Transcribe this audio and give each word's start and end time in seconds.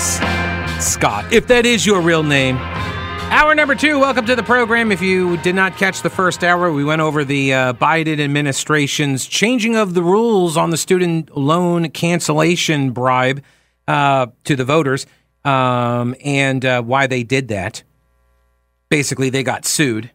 goodness. 0.00 0.92
Scott, 0.94 1.30
if 1.32 1.46
that 1.48 1.66
is 1.66 1.84
your 1.84 2.00
real 2.00 2.22
name. 2.22 2.56
Hour 3.32 3.54
number 3.54 3.74
two, 3.74 4.00
welcome 4.00 4.26
to 4.26 4.34
the 4.34 4.42
program. 4.42 4.90
If 4.90 5.00
you 5.00 5.36
did 5.38 5.54
not 5.54 5.76
catch 5.76 6.02
the 6.02 6.10
first 6.10 6.42
hour, 6.42 6.72
we 6.72 6.82
went 6.82 7.00
over 7.00 7.24
the 7.24 7.54
uh, 7.54 7.72
Biden 7.74 8.18
administration's 8.18 9.26
changing 9.26 9.76
of 9.76 9.94
the 9.94 10.02
rules 10.02 10.56
on 10.56 10.70
the 10.70 10.76
student 10.76 11.36
loan 11.36 11.90
cancellation 11.90 12.90
bribe 12.90 13.42
uh, 13.86 14.26
to 14.44 14.56
the 14.56 14.64
voters 14.64 15.06
um, 15.44 16.16
and 16.24 16.64
uh, 16.64 16.82
why 16.82 17.06
they 17.06 17.22
did 17.22 17.48
that. 17.48 17.84
Basically, 18.88 19.30
they 19.30 19.44
got 19.44 19.64
sued, 19.64 20.10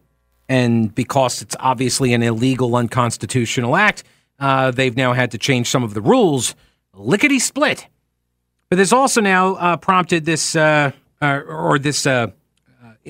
and 0.46 0.94
because 0.94 1.40
it's 1.40 1.56
obviously 1.58 2.12
an 2.12 2.22
illegal, 2.22 2.76
unconstitutional 2.76 3.76
act, 3.76 4.04
uh, 4.38 4.70
they've 4.70 4.96
now 4.96 5.14
had 5.14 5.30
to 5.30 5.38
change 5.38 5.70
some 5.70 5.82
of 5.82 5.94
the 5.94 6.02
rules 6.02 6.54
lickety 6.92 7.38
split. 7.38 7.86
But 8.68 8.76
this 8.76 8.92
also 8.92 9.20
now 9.20 9.54
uh, 9.54 9.76
prompted 9.76 10.24
this, 10.24 10.56
uh, 10.56 10.92
or 11.22 11.78
this 11.78 12.06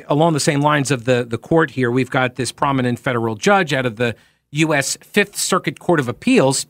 along 0.09 0.33
the 0.33 0.41
same 0.41 0.60
lines 0.60 0.91
of 0.91 1.05
the, 1.05 1.24
the 1.28 1.38
court 1.38 1.70
here, 1.70 1.91
we've 1.91 2.10
got 2.10 2.37
this 2.37 2.52
prominent 2.52 2.98
federal 2.98 3.34
judge 3.34 3.72
out 3.72 3.86
of 3.86 3.97
the 3.97 4.14
U.S. 4.53 4.97
Fifth 5.00 5.36
Circuit 5.36 5.78
Court 5.78 6.00
of 6.00 6.08
Appeals, 6.08 6.67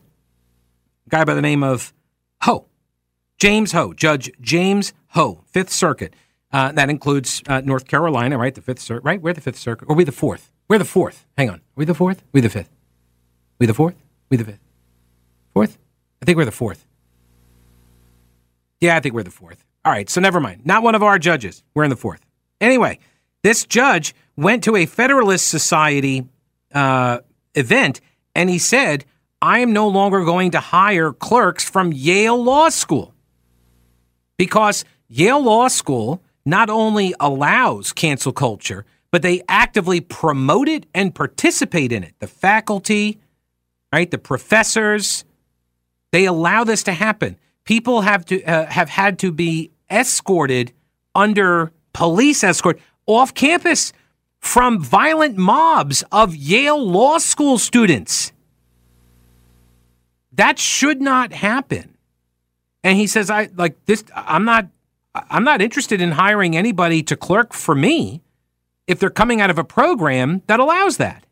guy 1.09 1.23
by 1.23 1.33
the 1.33 1.41
name 1.41 1.63
of 1.63 1.93
Ho, 2.41 2.65
James 3.37 3.71
Ho, 3.71 3.93
Judge 3.93 4.31
James 4.41 4.93
Ho, 5.09 5.43
Fifth 5.45 5.71
Circuit. 5.71 6.13
Uh, 6.51 6.71
that 6.71 6.89
includes 6.89 7.43
uh, 7.47 7.61
North 7.61 7.87
Carolina, 7.87 8.37
right? 8.37 8.55
The 8.55 8.61
Fifth 8.61 8.79
Circuit, 8.79 9.03
right? 9.03 9.21
We're 9.21 9.33
the 9.33 9.41
Fifth 9.41 9.57
Circuit, 9.57 9.89
or 9.89 9.95
we 9.95 10.03
the 10.03 10.11
Fourth? 10.11 10.49
We're 10.69 10.79
the 10.79 10.85
Fourth. 10.85 11.25
Hang 11.37 11.49
on, 11.49 11.57
Are 11.57 11.61
we 11.75 11.85
the 11.85 11.93
Fourth? 11.93 12.23
We 12.31 12.41
the 12.41 12.49
Fifth? 12.49 12.69
We 13.59 13.65
the 13.65 13.73
Fourth? 13.73 13.95
We 14.29 14.37
the 14.37 14.45
Fifth? 14.45 14.59
Fourth? 15.53 15.77
I 16.21 16.25
think 16.25 16.37
we're 16.37 16.45
the 16.45 16.51
Fourth. 16.51 16.87
Yeah, 18.81 18.95
I 18.95 18.99
think 18.99 19.15
we're 19.15 19.23
the 19.23 19.31
Fourth. 19.31 19.63
All 19.85 19.91
right, 19.91 20.09
so 20.09 20.21
never 20.21 20.39
mind. 20.39 20.65
Not 20.65 20.83
one 20.83 20.95
of 20.95 21.03
our 21.03 21.17
judges. 21.17 21.63
We're 21.73 21.83
in 21.83 21.89
the 21.89 21.95
Fourth. 21.95 22.21
Anyway, 22.59 22.99
this 23.43 23.65
judge 23.65 24.13
went 24.35 24.63
to 24.65 24.75
a 24.75 24.85
Federalist 24.85 25.47
Society 25.47 26.25
uh, 26.73 27.19
event 27.55 28.01
and 28.35 28.49
he 28.49 28.59
said, 28.59 29.05
I 29.41 29.59
am 29.59 29.73
no 29.73 29.87
longer 29.87 30.23
going 30.25 30.51
to 30.51 30.59
hire 30.59 31.13
clerks 31.13 31.67
from 31.69 31.93
Yale 31.93 32.41
Law 32.41 32.69
School 32.69 33.13
because 34.37 34.83
Yale 35.07 35.41
Law 35.41 35.67
School 35.67 36.21
not 36.45 36.69
only 36.69 37.13
allows 37.19 37.93
cancel 37.93 38.31
culture, 38.31 38.85
but 39.11 39.21
they 39.21 39.41
actively 39.47 40.01
promote 40.01 40.67
it 40.67 40.85
and 40.93 41.13
participate 41.13 41.91
in 41.91 42.03
it. 42.03 42.13
The 42.19 42.27
faculty, 42.27 43.19
right, 43.93 44.09
the 44.09 44.17
professors, 44.17 45.23
they 46.11 46.25
allow 46.25 46.63
this 46.63 46.83
to 46.83 46.93
happen. 46.93 47.37
People 47.67 48.01
have 48.01 48.25
to 48.25 48.41
uh, 48.43 48.65
have 48.65 48.87
had 48.87 49.19
to 49.19 49.31
be 49.31 49.71
escorted 49.91 50.71
under 51.13 51.73
police 51.91 52.41
escort 52.43 52.79
off 53.05 53.33
campus 53.33 53.91
from 54.39 54.79
violent 54.79 55.35
mobs 55.35 56.03
of 56.09 56.33
Yale 56.33 56.81
Law 56.81 57.17
School 57.17 57.57
students. 57.57 58.31
That 60.31 60.57
should 60.57 61.01
not 61.01 61.33
happen. 61.33 61.97
And 62.85 62.97
he 62.97 63.05
says, 63.05 63.29
I 63.29 63.49
like 63.55 63.85
this, 63.85 64.03
I'm 64.15 64.45
not. 64.45 64.67
I'm 65.13 65.43
not 65.43 65.61
interested 65.61 65.99
in 65.99 66.11
hiring 66.11 66.55
anybody 66.55 67.01
to 67.03 67.17
clerk 67.17 67.51
for 67.51 67.73
me 67.73 68.21
if 68.85 68.99
they're 68.99 69.09
coming 69.09 69.41
out 69.41 69.49
of 69.49 69.57
a 69.57 69.63
program 69.63 70.43
that 70.47 70.59
allows 70.59 70.97
that. 70.97 71.25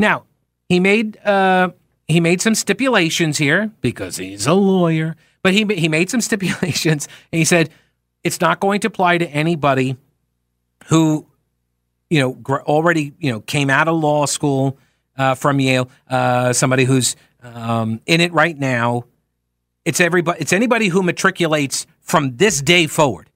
Now, 0.00 0.24
he 0.68 0.80
made 0.80 1.18
uh, 1.18 1.70
he 2.08 2.20
made 2.20 2.40
some 2.40 2.54
stipulations 2.54 3.38
here 3.38 3.70
because 3.80 4.16
he's 4.16 4.46
a 4.46 4.54
lawyer, 4.54 5.14
but 5.46 5.54
he 5.54 5.64
he 5.76 5.88
made 5.88 6.10
some 6.10 6.20
stipulations 6.30 7.06
and 7.30 7.38
he 7.38 7.44
said 7.44 7.70
it's 8.24 8.40
not 8.40 8.58
going 8.58 8.80
to 8.80 8.88
apply 8.88 9.16
to 9.16 9.28
anybody 9.28 9.96
who, 10.86 11.24
you 12.10 12.18
know, 12.18 12.32
gr- 12.32 12.62
already 12.62 13.12
you 13.20 13.30
know 13.30 13.38
came 13.38 13.70
out 13.70 13.86
of 13.86 13.94
law 13.94 14.26
school 14.26 14.76
uh, 15.16 15.36
from 15.36 15.60
Yale, 15.60 15.88
uh, 16.10 16.52
somebody 16.52 16.82
who's 16.82 17.14
um, 17.44 18.00
in 18.06 18.20
it 18.20 18.32
right 18.32 18.58
now. 18.58 19.04
It's 19.84 20.00
everybody. 20.00 20.40
It's 20.40 20.52
anybody 20.52 20.88
who 20.88 21.04
matriculates 21.04 21.86
from 22.00 22.36
this 22.38 22.60
day 22.60 22.88
forward, 22.88 23.30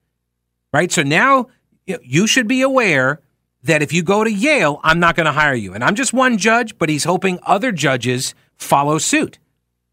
right? 0.73 0.91
So 0.91 1.05
now 1.05 1.47
you, 1.87 2.01
you 2.03 2.27
should 2.27 2.49
be 2.49 2.63
aware 2.63 3.21
that 3.63 3.83
if 3.83 3.93
you 3.93 4.03
go 4.03 4.25
to 4.25 4.33
Yale, 4.33 4.81
I'm 4.83 4.99
not 4.99 5.15
going 5.15 5.27
to 5.27 5.33
hire 5.33 5.55
you. 5.55 5.75
And 5.75 5.85
I'm 5.85 5.95
just 5.95 6.13
one 6.13 6.39
judge, 6.39 6.77
but 6.77 6.89
he's 6.89 7.05
hoping 7.05 7.39
other 7.45 7.71
judges 7.71 8.35
follow 8.57 8.99
suit 8.99 9.39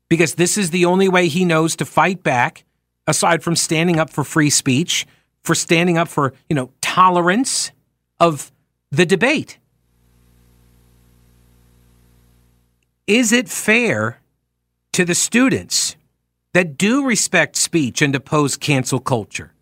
because 0.09 0.35
this 0.35 0.57
is 0.57 0.69
the 0.69 0.85
only 0.85 1.09
way 1.09 1.27
he 1.27 1.45
knows 1.45 1.75
to 1.75 1.85
fight 1.85 2.23
back, 2.23 2.63
aside 3.05 3.43
from 3.43 3.55
standing 3.55 3.99
up 3.99 4.09
for 4.09 4.23
free 4.23 4.49
speech, 4.49 5.05
for 5.43 5.55
standing 5.55 5.97
up 5.97 6.07
for, 6.07 6.33
you 6.49 6.55
know, 6.55 6.71
tolerance 6.81 7.71
of 8.19 8.51
the 8.91 9.05
debate. 9.05 9.57
Is 13.05 13.31
it 13.31 13.47
fair 13.47 14.19
to 14.91 15.05
the 15.05 15.15
students 15.15 15.95
that 16.53 16.77
do 16.77 17.05
respect 17.05 17.55
speech 17.55 18.01
and 18.01 18.13
oppose 18.15 18.57
cancel 18.57 18.99
culture? 18.99 19.53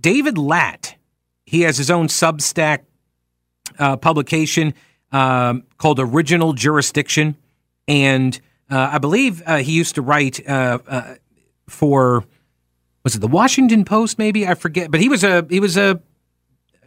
David 0.00 0.36
Lat, 0.36 0.96
he 1.46 1.62
has 1.62 1.78
his 1.78 1.90
own 1.90 2.08
Substack 2.08 2.80
uh, 3.78 3.96
publication 3.96 4.74
um, 5.12 5.62
called 5.78 6.00
Original 6.00 6.52
Jurisdiction. 6.52 7.36
And 7.86 8.40
uh, 8.70 8.90
I 8.92 8.98
believe 8.98 9.42
uh, 9.46 9.58
he 9.58 9.72
used 9.72 9.94
to 9.96 10.02
write 10.02 10.46
uh, 10.48 10.78
uh, 10.86 11.14
for, 11.68 12.24
was 13.02 13.14
it 13.14 13.20
the 13.20 13.28
Washington 13.28 13.84
Post, 13.84 14.18
maybe? 14.18 14.46
I 14.46 14.54
forget. 14.54 14.90
But 14.90 15.00
he 15.00 15.08
was 15.08 15.24
a, 15.24 15.46
he 15.48 15.60
was 15.60 15.76
a 15.76 16.00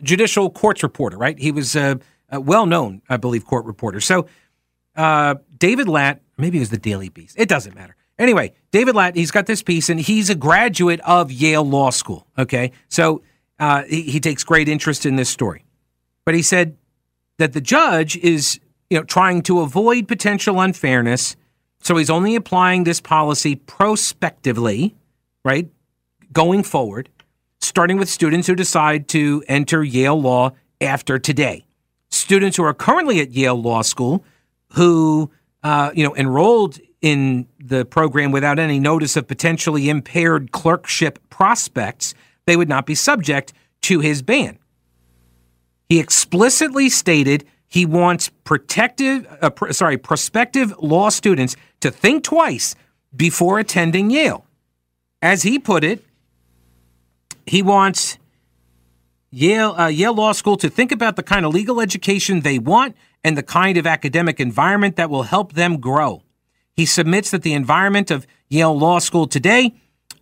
judicial 0.01 0.49
courts 0.49 0.83
reporter, 0.83 1.17
right? 1.17 1.37
He 1.37 1.51
was 1.51 1.75
a, 1.75 1.99
a 2.29 2.39
well 2.39 2.66
known, 2.66 3.01
I 3.09 3.17
believe, 3.17 3.45
court 3.45 3.66
reporter. 3.66 4.01
So 4.01 4.27
uh, 4.95 5.35
David 5.57 5.87
Lat, 5.87 6.21
maybe 6.37 6.57
it 6.57 6.61
was 6.61 6.69
the 6.69 6.77
Daily 6.77 7.09
Beast. 7.09 7.35
It 7.37 7.47
doesn't 7.47 7.75
matter. 7.75 7.95
Anyway, 8.19 8.53
David 8.71 8.95
Lat, 8.95 9.16
he's 9.16 9.29
got 9.29 9.45
this 9.45 9.61
piece, 9.61 9.89
and 9.89 9.99
he's 9.99 10.29
a 10.29 10.35
graduate 10.35 10.99
of 11.01 11.31
Yale 11.31 11.63
Law 11.63 11.91
School. 11.91 12.25
Okay, 12.37 12.71
so 12.87 13.21
uh, 13.59 13.83
he, 13.83 14.01
he 14.03 14.19
takes 14.19 14.43
great 14.43 14.67
interest 14.67 15.05
in 15.05 15.17
this 15.17 15.29
story, 15.29 15.66
but 16.25 16.33
he 16.33 16.41
said 16.41 16.77
that 17.37 17.53
the 17.53 17.61
judge 17.61 18.17
is, 18.17 18.59
you 18.89 18.97
know, 18.97 19.03
trying 19.03 19.43
to 19.43 19.61
avoid 19.61 20.07
potential 20.07 20.59
unfairness, 20.59 21.35
so 21.79 21.95
he's 21.97 22.09
only 22.09 22.35
applying 22.35 22.83
this 22.83 22.99
policy 22.99 23.55
prospectively, 23.55 24.95
right, 25.43 25.69
going 26.33 26.63
forward 26.63 27.09
starting 27.59 27.97
with 27.97 28.09
students 28.09 28.47
who 28.47 28.55
decide 28.55 29.07
to 29.09 29.43
enter 29.47 29.83
Yale 29.83 30.19
Law 30.19 30.51
after 30.79 31.19
today. 31.19 31.66
Students 32.09 32.57
who 32.57 32.63
are 32.63 32.73
currently 32.73 33.19
at 33.19 33.31
Yale 33.31 33.61
Law 33.61 33.81
School 33.81 34.23
who, 34.73 35.31
uh, 35.63 35.91
you 35.93 36.03
know, 36.03 36.16
enrolled 36.16 36.79
in 37.01 37.47
the 37.59 37.85
program 37.85 38.31
without 38.31 38.59
any 38.59 38.79
notice 38.79 39.16
of 39.16 39.27
potentially 39.27 39.89
impaired 39.89 40.51
clerkship 40.51 41.19
prospects, 41.29 42.13
they 42.45 42.57
would 42.57 42.69
not 42.69 42.85
be 42.85 42.95
subject 42.95 43.53
to 43.81 43.99
his 43.99 44.21
ban. 44.21 44.57
He 45.90 45.99
explicitly 45.99 46.90
stated 46.90 47.46
he 47.67 47.85
wants 47.85 48.29
protective, 48.43 49.28
uh, 49.41 49.49
pr- 49.49 49.72
sorry, 49.72 49.97
prospective 49.97 50.73
law 50.79 51.09
students 51.09 51.55
to 51.81 51.91
think 51.91 52.23
twice 52.23 52.75
before 53.16 53.59
attending 53.59 54.09
Yale. 54.09 54.46
As 55.22 55.43
he 55.43 55.59
put 55.59 55.84
it, 55.84 56.03
he 57.46 57.61
wants 57.61 58.17
Yale, 59.31 59.75
uh, 59.78 59.87
Yale 59.87 60.14
Law 60.14 60.31
School 60.31 60.58
to 60.58 60.69
think 60.69 60.91
about 60.91 61.16
the 61.16 61.23
kind 61.23 61.46
of 61.46 61.53
legal 61.53 61.81
education 61.81 62.41
they 62.41 62.59
want 62.59 62.96
and 63.23 63.37
the 63.37 63.43
kind 63.43 63.78
of 63.78 63.85
academic 63.85 64.40
environment 64.40 64.96
that 64.96 65.09
will 65.09 65.23
help 65.23 65.53
them 65.53 65.79
grow. 65.79 66.23
He 66.73 66.85
submits 66.85 67.31
that 67.31 67.41
the 67.41 67.53
environment 67.53 68.11
of 68.11 68.25
Yale 68.47 68.78
Law 68.78 68.99
School 68.99 69.28
today, 69.28 69.75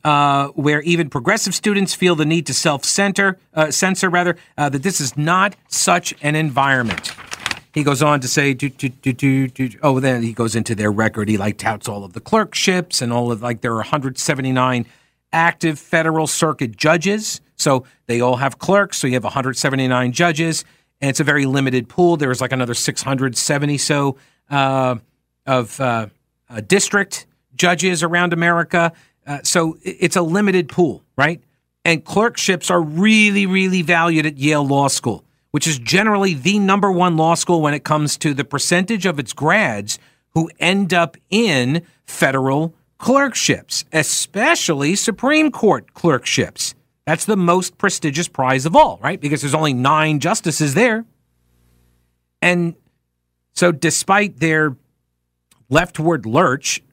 uh, 0.03 0.47
where 0.49 0.81
even 0.81 1.09
progressive 1.09 1.53
students 1.53 1.93
feel 1.93 2.15
the 2.15 2.25
need 2.25 2.47
to 2.47 2.53
self-censor, 2.53 3.37
uh, 3.53 3.71
censor 3.71 4.09
rather, 4.09 4.37
uh, 4.57 4.69
that 4.69 4.81
this 4.81 4.99
is 5.01 5.17
not 5.17 5.55
such 5.67 6.13
an 6.21 6.35
environment. 6.35 7.11
He 7.75 7.83
goes 7.83 8.01
on 8.01 8.21
to 8.21 8.27
say, 8.29 8.53
do, 8.53 8.69
do, 8.69 8.89
do, 8.89 9.69
oh, 9.83 9.99
then 9.99 10.23
he 10.23 10.31
goes 10.31 10.55
into 10.55 10.75
their 10.75 10.91
record. 10.91 11.27
He 11.27 11.37
like 11.37 11.57
touts 11.57 11.89
all 11.89 12.05
of 12.05 12.13
the 12.13 12.21
clerkships 12.21 13.01
and 13.01 13.11
all 13.11 13.33
of 13.33 13.41
like 13.41 13.59
there 13.59 13.73
are 13.73 13.77
179 13.79 14.85
active 15.33 15.77
federal 15.77 16.25
circuit 16.25 16.77
judges. 16.77 17.41
So 17.57 17.85
they 18.07 18.21
all 18.21 18.37
have 18.37 18.59
clerks. 18.59 18.97
So 18.97 19.07
you 19.07 19.13
have 19.15 19.25
179 19.25 20.13
judges, 20.13 20.63
and 21.01 21.09
it's 21.09 21.19
a 21.19 21.25
very 21.25 21.45
limited 21.45 21.89
pool. 21.89 22.15
There's 22.15 22.39
like 22.39 22.53
another 22.53 22.73
670 22.73 23.77
so 23.77 24.15
uh, 24.49 24.95
of 25.45 25.79
uh, 25.81 26.07
uh, 26.49 26.61
district 26.61 27.25
judges 27.55 28.03
around 28.03 28.31
America. 28.31 28.93
Uh, 29.27 29.39
so 29.43 29.77
it's 29.81 30.15
a 30.15 30.21
limited 30.21 30.69
pool, 30.69 31.03
right? 31.17 31.41
And 31.83 32.05
clerkships 32.05 32.71
are 32.71 32.81
really, 32.81 33.45
really 33.45 33.81
valued 33.81 34.25
at 34.25 34.37
Yale 34.37 34.65
Law 34.65 34.87
School, 34.87 35.25
which 35.55 35.67
is 35.67 35.79
generally 35.79 36.33
the 36.33 36.59
number 36.59 36.91
one 36.91 37.15
law 37.15 37.33
school 37.33 37.61
when 37.61 37.73
it 37.73 37.85
comes 37.85 38.17
to 38.17 38.33
the 38.33 38.43
percentage 38.43 39.05
of 39.05 39.19
its 39.19 39.31
grads 39.31 39.97
who 40.31 40.51
end 40.59 40.93
up 40.93 41.15
in 41.29 41.81
federal 42.03 42.75
clerkships, 42.97 43.85
especially 43.93 44.97
Supreme 44.97 45.49
Court 45.53 45.93
clerkships. 45.93 46.75
That's 47.05 47.23
the 47.23 47.37
most 47.37 47.77
prestigious 47.77 48.27
prize 48.27 48.65
of 48.65 48.75
all, 48.75 48.99
right? 49.01 49.17
Because 49.17 49.39
there's 49.39 49.53
only 49.53 49.71
nine 49.71 50.19
justices 50.19 50.73
there. 50.73 51.05
And 52.41 52.75
so, 53.53 53.71
despite 53.71 54.41
their 54.41 54.75
leftward 55.69 56.25
lurch, 56.25 56.83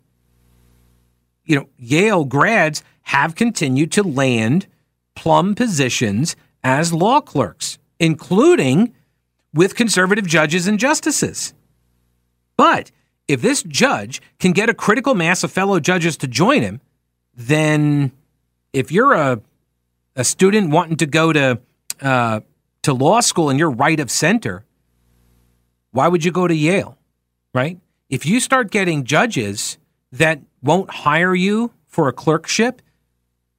you 1.45 1.57
know, 1.57 1.69
Yale 1.79 2.25
grads 2.25 2.85
have 3.03 3.35
continued 3.35 3.91
to 3.91 4.05
land 4.05 4.69
plum 5.17 5.57
positions 5.57 6.37
as 6.63 6.93
law 6.93 7.21
clerks, 7.21 7.81
including 8.03 8.93
with 9.55 9.77
conservative 9.77 10.27
judges 10.27 10.67
and 10.67 10.79
justices. 10.79 11.55
But 12.57 12.91
if 13.29 13.41
this 13.41 13.63
judge 13.63 14.21
can 14.41 14.51
get 14.51 14.69
a 14.69 14.75
critical 14.75 15.15
mass 15.15 15.45
of 15.45 15.53
fellow 15.53 15.79
judges 15.79 16.17
to 16.19 16.27
join 16.27 16.63
him, 16.63 16.81
then 17.35 18.13
if 18.73 18.91
you're 18.93 19.15
a 19.15 19.41
a 20.15 20.25
student 20.25 20.71
wanting 20.71 20.97
to 20.97 21.07
go 21.07 21.33
to 21.33 21.61
uh, 22.03 22.41
to 22.83 22.93
law 22.93 23.21
school 23.21 23.49
and 23.49 23.59
you're 23.59 23.71
right 23.71 24.01
of 24.01 24.11
center, 24.11 24.65
why 25.93 26.09
would 26.09 26.25
you 26.25 26.33
go 26.33 26.49
to 26.49 26.55
Yale, 26.55 26.99
right? 27.55 27.79
If 28.11 28.27
you 28.27 28.41
start 28.41 28.73
getting 28.73 29.05
judges 29.05 29.79
that 30.11 30.41
won't 30.61 30.91
hire 30.91 31.35
you 31.35 31.73
for 31.87 32.09
a 32.09 32.13
clerkship 32.13 32.83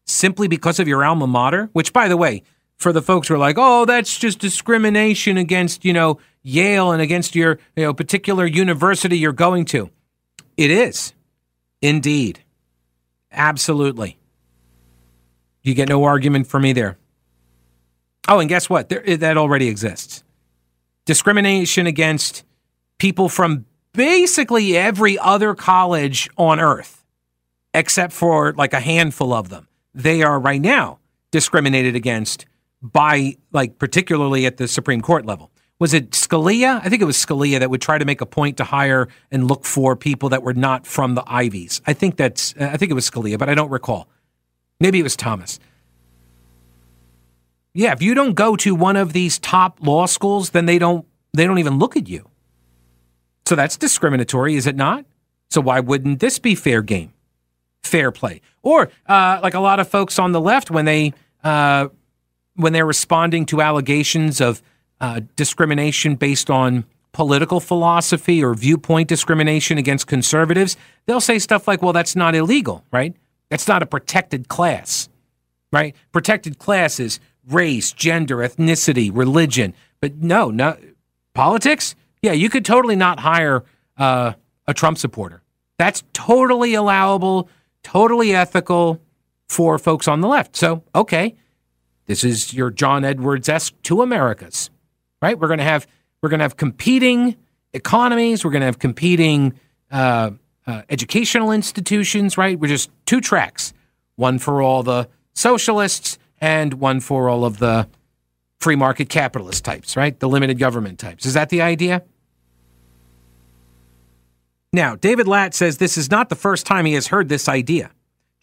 simply 0.06 0.50
because 0.50 0.80
of 0.80 0.88
your 0.88 1.04
alma 1.04 1.28
mater, 1.28 1.70
which, 1.72 1.94
by 1.94 2.08
the 2.10 2.18
way, 2.18 2.44
for 2.78 2.92
the 2.92 3.02
folks 3.02 3.28
who 3.28 3.36
are 3.36 3.40
like, 3.40 3.56
oh, 3.58 3.86
that's 3.86 4.18
just 4.18 4.40
discrimination 4.40 5.38
against, 5.38 5.86
you 5.86 5.94
know, 5.94 6.20
Yale 6.42 6.92
and 6.92 7.02
against 7.02 7.36
your, 7.36 7.60
you 7.76 7.84
know, 7.84 7.94
particular 7.94 8.46
university 8.46 9.18
you're 9.18 9.32
going 9.32 9.66
to. 9.66 9.90
It 10.58 10.70
is. 10.70 11.14
Indeed. 11.82 12.44
Absolutely. 13.32 14.18
You 15.64 15.74
get 15.74 15.90
no 15.90 16.04
argument 16.04 16.48
from 16.48 16.64
me 16.64 16.74
there. 16.74 16.98
Oh, 18.28 18.40
and 18.40 18.50
guess 18.50 18.70
what? 18.70 18.90
There, 18.90 19.08
eh, 19.08 19.16
that 19.18 19.38
already 19.38 19.68
exists. 19.68 20.24
Discrimination 21.06 21.88
against 21.88 22.44
people 22.98 23.28
from 23.30 23.66
basically 23.94 24.78
every 24.78 25.18
other 25.18 25.56
college 25.56 26.30
on 26.38 26.60
earth, 26.60 27.04
except 27.74 28.14
for 28.14 28.54
like 28.54 28.74
a 28.74 28.80
handful 28.80 29.34
of 29.34 29.50
them. 29.50 29.68
They 29.94 30.22
are 30.22 30.40
right 30.40 30.62
now 30.62 31.00
discriminated 31.32 31.96
against 31.96 32.46
by, 32.84 33.38
like, 33.52 33.80
particularly 33.80 34.46
at 34.46 34.58
the 34.58 34.68
Supreme 34.68 35.02
Court 35.02 35.26
level. 35.26 35.50
Was 35.80 35.94
it 35.94 36.12
Scalia? 36.12 36.80
I 36.84 36.90
think 36.90 37.02
it 37.02 37.06
was 37.06 37.18
Scalia 37.18 37.60
that 37.60 37.70
would 37.70 37.82
try 37.82 37.98
to 37.98 38.06
make 38.06 38.22
a 38.22 38.26
point 38.26 38.58
to 38.58 38.64
hire 38.64 39.08
and 39.32 39.48
look 39.48 39.66
for 39.66 39.96
people 39.96 40.30
that 40.30 40.44
were 40.44 40.54
not 40.54 40.86
from 40.86 41.16
the 41.16 41.24
Ivies. 41.26 41.82
I 41.88 41.94
think 41.94 42.18
that's, 42.18 42.54
I 42.60 42.78
think 42.78 42.92
it 42.92 42.94
was 42.94 43.10
Scalia, 43.10 43.40
but 43.40 43.50
I 43.50 43.56
don't 43.56 43.72
recall. 43.72 44.08
Maybe 44.80 45.00
it 45.00 45.04
was 45.04 45.16
Thomas. 45.16 45.60
Yeah, 47.74 47.92
if 47.92 48.02
you 48.04 48.14
don't 48.14 48.34
go 48.34 48.56
to 48.58 48.76
one 48.76 48.98
of 48.98 49.14
these 49.14 49.40
top 49.40 49.80
law 49.82 50.06
schools, 50.06 50.52
then 50.52 50.68
they 50.68 50.78
don't 50.78 51.08
they 51.34 51.48
don't 51.48 51.58
even 51.58 51.80
look 51.80 51.98
at 51.98 52.08
you. 52.08 52.30
So 53.48 53.56
that's 53.56 53.78
discriminatory, 53.78 54.56
is 54.56 54.68
it 54.68 54.76
not? 54.76 55.06
So 55.50 55.60
why 55.60 55.80
wouldn't 55.80 56.20
this 56.20 56.38
be 56.38 56.54
fair 56.54 56.84
game, 56.84 57.14
fair 57.82 58.12
play? 58.12 58.42
Or 58.62 58.92
uh, 59.08 59.40
like 59.42 59.56
a 59.56 59.60
lot 59.60 59.80
of 59.80 59.88
folks 59.88 60.20
on 60.20 60.34
the 60.34 60.40
left 60.40 60.70
when 60.70 60.86
they 60.86 61.14
uh, 61.44 61.88
when 62.56 62.74
they're 62.74 62.86
responding 62.86 63.46
to 63.48 63.62
allegations 63.62 64.42
of 64.42 64.62
uh, 65.00 65.22
discrimination 65.36 66.16
based 66.16 66.50
on 66.50 66.86
political 67.12 67.60
philosophy 67.60 68.44
or 68.44 68.54
viewpoint 68.54 69.08
discrimination 69.08 69.78
against 69.78 70.08
conservatives, 70.08 70.76
they'll 71.06 71.22
say 71.22 71.40
stuff 71.40 71.68
like, 71.68 71.82
"Well, 71.82 71.94
that's 71.94 72.16
not 72.16 72.36
illegal, 72.36 72.84
right?" 72.92 73.16
That's 73.50 73.68
not 73.68 73.84
a 73.84 73.86
protected 73.86 74.48
class, 74.48 75.10
right? 75.72 75.96
Protected 76.12 76.58
classes, 76.58 77.20
race, 77.48 77.92
gender, 77.92 78.38
ethnicity, 78.38 79.12
religion. 79.14 79.74
But 80.00 80.16
no, 80.18 80.50
no 80.50 80.78
politics. 81.34 81.96
Yeah, 82.22 82.32
you 82.32 82.50
could 82.50 82.66
totally 82.66 82.96
not 82.96 83.20
hire 83.20 83.64
uh, 83.98 84.34
a 84.68 84.74
Trump 84.74 84.98
supporter. 84.98 85.44
That's 85.78 86.04
totally 86.14 86.74
allowable, 86.74 87.50
totally 87.84 88.34
ethical 88.34 89.02
for 89.48 89.78
folks 89.78 90.08
on 90.08 90.22
the 90.22 90.28
left. 90.28 90.56
So, 90.56 90.84
okay, 90.96 91.36
this 92.06 92.24
is 92.24 92.54
your 92.54 92.70
John 92.70 93.06
Edwards 93.06 93.50
esque 93.50 93.74
two 93.84 94.02
Americas, 94.02 94.70
right? 95.22 95.38
We're 95.38 95.48
going 95.48 95.60
to 95.60 95.64
have 95.64 95.88
we're 96.22 96.30
going 96.30 96.40
to 96.40 96.46
have 96.46 96.58
competing 96.58 97.36
economies. 97.74 98.46
We're 98.46 98.52
going 98.52 98.62
to 98.62 98.68
have 98.68 98.80
competing 98.80 99.60
uh, 99.92 100.32
uh, 100.66 100.82
educational 100.90 101.52
institutions, 101.52 102.38
right? 102.38 102.58
We're 102.60 102.68
just 102.68 102.90
two 103.06 103.22
tracks 103.22 103.74
one 104.16 104.38
for 104.38 104.62
all 104.62 104.84
the 104.84 105.10
socialists 105.34 106.20
and 106.40 106.76
one 106.76 107.00
for 107.00 107.30
all 107.30 107.46
of 107.46 107.58
the 107.60 107.88
free 108.60 108.76
market 108.76 109.10
capitalist 109.10 109.66
types, 109.66 109.98
right? 109.98 110.20
The 110.20 110.30
limited 110.30 110.60
government 110.60 111.00
types. 111.00 111.26
Is 111.26 111.34
that 111.34 111.50
the 111.50 111.62
idea? 111.62 112.04
Now, 114.72 114.96
David 114.96 115.28
Lat 115.28 115.54
says 115.54 115.78
this 115.78 115.98
is 115.98 116.10
not 116.10 116.30
the 116.30 116.36
first 116.36 116.66
time 116.66 116.86
he 116.86 116.94
has 116.94 117.08
heard 117.08 117.30
this 117.30 117.50
idea. 117.50 117.92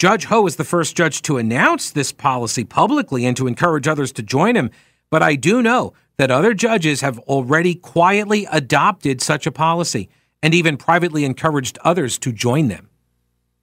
Judge 0.01 0.25
Ho 0.25 0.47
is 0.47 0.57
the 0.57 0.65
first 0.65 0.97
judge 0.97 1.21
to 1.21 1.37
announce 1.37 1.91
this 1.91 2.11
policy 2.11 2.65
publicly 2.65 3.27
and 3.27 3.37
to 3.37 3.47
encourage 3.47 3.87
others 3.87 4.13
to 4.13 4.23
join 4.23 4.57
him, 4.57 4.71
but 5.11 5.23
I 5.23 5.35
do 5.35 5.61
know 5.61 5.93
that 6.17 6.31
other 6.31 6.55
judges 6.55 7.03
have 7.03 7.19
already 7.19 7.75
quietly 7.75 8.49
adopted 8.51 9.21
such 9.21 9.47
a 9.47 9.53
policy 9.53 10.09
and 10.43 10.55
even 10.55 10.79
privately 10.79 11.27
encouraged 11.27 11.79
others 11.85 12.19
to 12.21 12.33
join 12.33 12.69
them. 12.69 12.89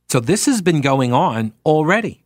So 0.09 0.19
this 0.19 0.45
has 0.45 0.61
been 0.61 0.79
going 0.79 1.11
on 1.11 1.53
already. 1.65 2.23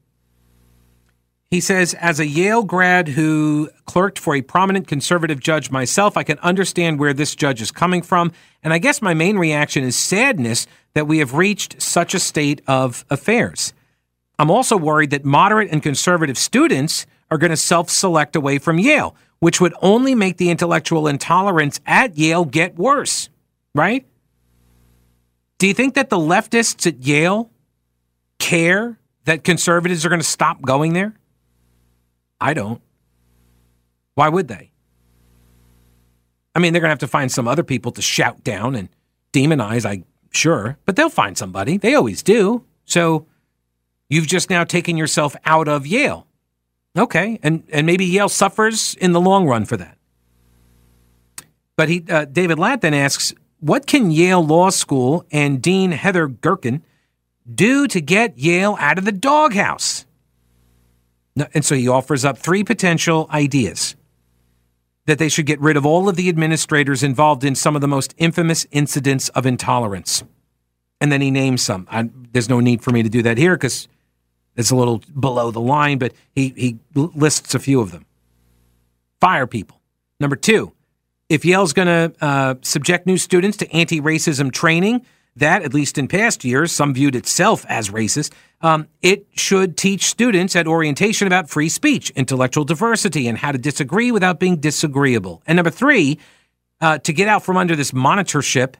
He 1.50 1.62
says, 1.62 1.94
as 1.94 2.20
a 2.20 2.28
Yale 2.28 2.64
grad 2.64 3.08
who 3.08 3.70
clerked 3.86 4.20
for 4.20 4.36
a 4.36 4.42
prominent 4.42 4.90
conservative 4.90 5.40
judge 5.40 5.72
myself, 5.72 6.18
I 6.18 6.24
can 6.24 6.38
understand 6.40 7.00
where 7.00 7.14
this 7.14 7.34
judge 7.34 7.62
is 7.62 7.72
coming 7.72 8.02
from. 8.02 8.34
And 8.62 8.74
I 8.74 8.78
guess 8.78 9.02
my 9.02 9.14
main 9.14 9.38
reaction 9.38 9.86
is 9.86 9.96
sadness 9.96 10.68
that 10.96 11.08
we 11.08 11.20
have 11.20 11.34
reached 11.34 11.82
such 11.82 12.14
a 12.14 12.20
state 12.20 12.62
of 12.68 13.06
affairs. 13.10 13.72
I'm 14.42 14.50
also 14.50 14.76
worried 14.76 15.12
that 15.12 15.24
moderate 15.24 15.70
and 15.72 15.84
conservative 15.84 16.36
students 16.36 17.06
are 17.30 17.38
going 17.38 17.52
to 17.52 17.58
self 17.58 17.92
select 17.92 18.36
away 18.36 18.58
from 18.58 18.80
Yale, 18.80 19.16
which 19.38 19.62
would 19.62 19.76
only 19.84 20.16
make 20.16 20.38
the 20.38 20.50
intellectual 20.50 21.08
intolerance 21.08 21.80
at 21.86 22.18
Yale 22.18 22.46
get 22.46 22.76
worse, 22.76 23.30
right? 23.76 24.04
Do 25.60 25.68
you 25.68 25.76
think 25.76 25.94
that 25.94 26.10
the 26.10 26.18
leftists 26.18 26.88
at 26.88 27.06
Yale 27.06 27.52
care 28.40 28.98
that 29.26 29.44
conservatives 29.44 30.08
are 30.08 30.10
going 30.10 30.22
to 30.22 30.26
stop 30.28 30.64
going 30.64 30.94
there? 30.94 31.14
I 32.42 32.56
don't. 32.56 32.82
Why 34.16 34.28
would 34.28 34.48
they? 34.48 34.72
I 36.56 36.60
mean, 36.60 36.74
they're 36.74 36.82
going 36.82 36.90
to 36.90 36.94
have 36.94 37.00
to 37.00 37.08
find 37.08 37.32
some 37.32 37.48
other 37.48 37.64
people 37.64 37.92
to 37.92 38.02
shout 38.02 38.44
down 38.44 38.74
and 38.74 38.90
demonize, 39.34 39.86
I 39.86 40.04
sure, 40.32 40.80
but 40.88 40.96
they'll 40.96 41.10
find 41.10 41.38
somebody. 41.38 41.78
They 41.78 41.94
always 41.94 42.24
do. 42.24 42.66
So 42.86 43.28
you've 44.12 44.28
just 44.28 44.50
now 44.50 44.64
taken 44.64 44.98
yourself 44.98 45.36
out 45.46 45.68
of 45.68 45.88
Yale. 45.88 46.28
Okay, 46.98 47.40
and 47.42 47.64
and 47.72 47.88
maybe 47.88 48.06
Yale 48.06 48.30
suffers 48.30 48.94
in 48.96 49.14
the 49.14 49.22
long 49.22 49.48
run 49.48 49.66
for 49.66 49.78
that. 49.78 49.98
But 51.78 51.90
he, 51.90 52.04
uh, 52.10 52.26
David 52.26 52.60
Lat 52.60 52.82
then 52.82 52.94
asks, 52.94 53.34
what 53.60 53.88
can 53.88 54.12
Yale 54.12 54.46
Law 54.46 54.70
School 54.70 55.26
and 55.32 55.62
Dean 55.62 55.92
Heather 55.92 56.28
Gerken 56.28 56.82
do 57.52 57.88
to 57.88 58.02
get 58.02 58.38
Yale 58.38 58.76
out 58.80 58.98
of 58.98 59.06
the 59.06 59.12
doghouse? 59.12 60.06
And 61.54 61.64
so 61.64 61.76
he 61.76 61.88
offers 61.88 62.26
up 62.26 62.38
three 62.38 62.64
potential 62.64 63.28
ideas 63.32 63.96
that 65.06 65.18
they 65.18 65.30
should 65.30 65.46
get 65.46 65.62
rid 65.62 65.78
of 65.78 65.86
all 65.86 66.10
of 66.10 66.18
the 66.18 66.28
administrators 66.28 67.04
involved 67.04 67.44
in 67.44 67.56
some 67.56 67.76
of 67.76 67.82
the 67.82 67.88
most 67.88 68.14
infamous 68.18 68.68
incidents 68.72 69.30
of 69.30 69.46
intolerance. 69.46 70.24
And 71.00 71.12
then 71.12 71.22
he 71.22 71.32
names 71.32 71.62
some. 71.62 71.88
I, 71.90 72.10
there's 72.34 72.50
no 72.50 72.60
need 72.60 72.84
for 72.84 72.92
me 72.92 73.02
to 73.02 73.10
do 73.10 73.22
that 73.24 73.38
here 73.38 73.56
because 73.56 73.88
it's 74.62 74.72
a 74.72 74.76
little 74.76 75.02
below 75.20 75.52
the 75.52 75.60
line, 75.60 75.98
but 75.98 76.14
he, 76.34 76.50
he 76.56 76.80
lists 76.96 77.54
a 77.54 77.60
few 77.60 77.82
of 77.82 77.92
them. 77.92 78.06
Fire 79.20 79.48
people. 79.48 79.82
Number 80.20 80.36
two, 80.36 80.72
if 81.30 81.44
Yale's 81.44 81.74
going 81.74 81.88
to 81.88 82.14
uh, 82.24 82.56
subject 82.62 83.06
new 83.08 83.18
students 83.18 83.58
to 83.58 83.72
anti 83.72 84.00
racism 84.00 84.52
training, 84.52 85.06
that, 85.36 85.64
at 85.64 85.74
least 85.74 85.98
in 85.98 86.08
past 86.08 86.44
years, 86.44 86.72
some 86.72 86.94
viewed 86.94 87.16
itself 87.16 87.66
as 87.70 87.90
racist, 87.90 88.34
um, 88.62 88.88
it 89.02 89.26
should 89.32 89.78
teach 89.78 90.06
students 90.06 90.56
at 90.56 90.68
orientation 90.68 91.26
about 91.26 91.50
free 91.50 91.70
speech, 91.70 92.10
intellectual 92.12 92.66
diversity, 92.66 93.28
and 93.28 93.38
how 93.38 93.52
to 93.52 93.58
disagree 93.58 94.12
without 94.12 94.40
being 94.40 94.58
disagreeable. 94.58 95.42
And 95.48 95.56
number 95.56 95.72
three, 95.72 96.20
uh, 96.82 96.98
to 97.00 97.14
get 97.14 97.28
out 97.28 97.44
from 97.44 97.58
under 97.58 97.76
this 97.76 97.92
monitorship, 97.92 98.76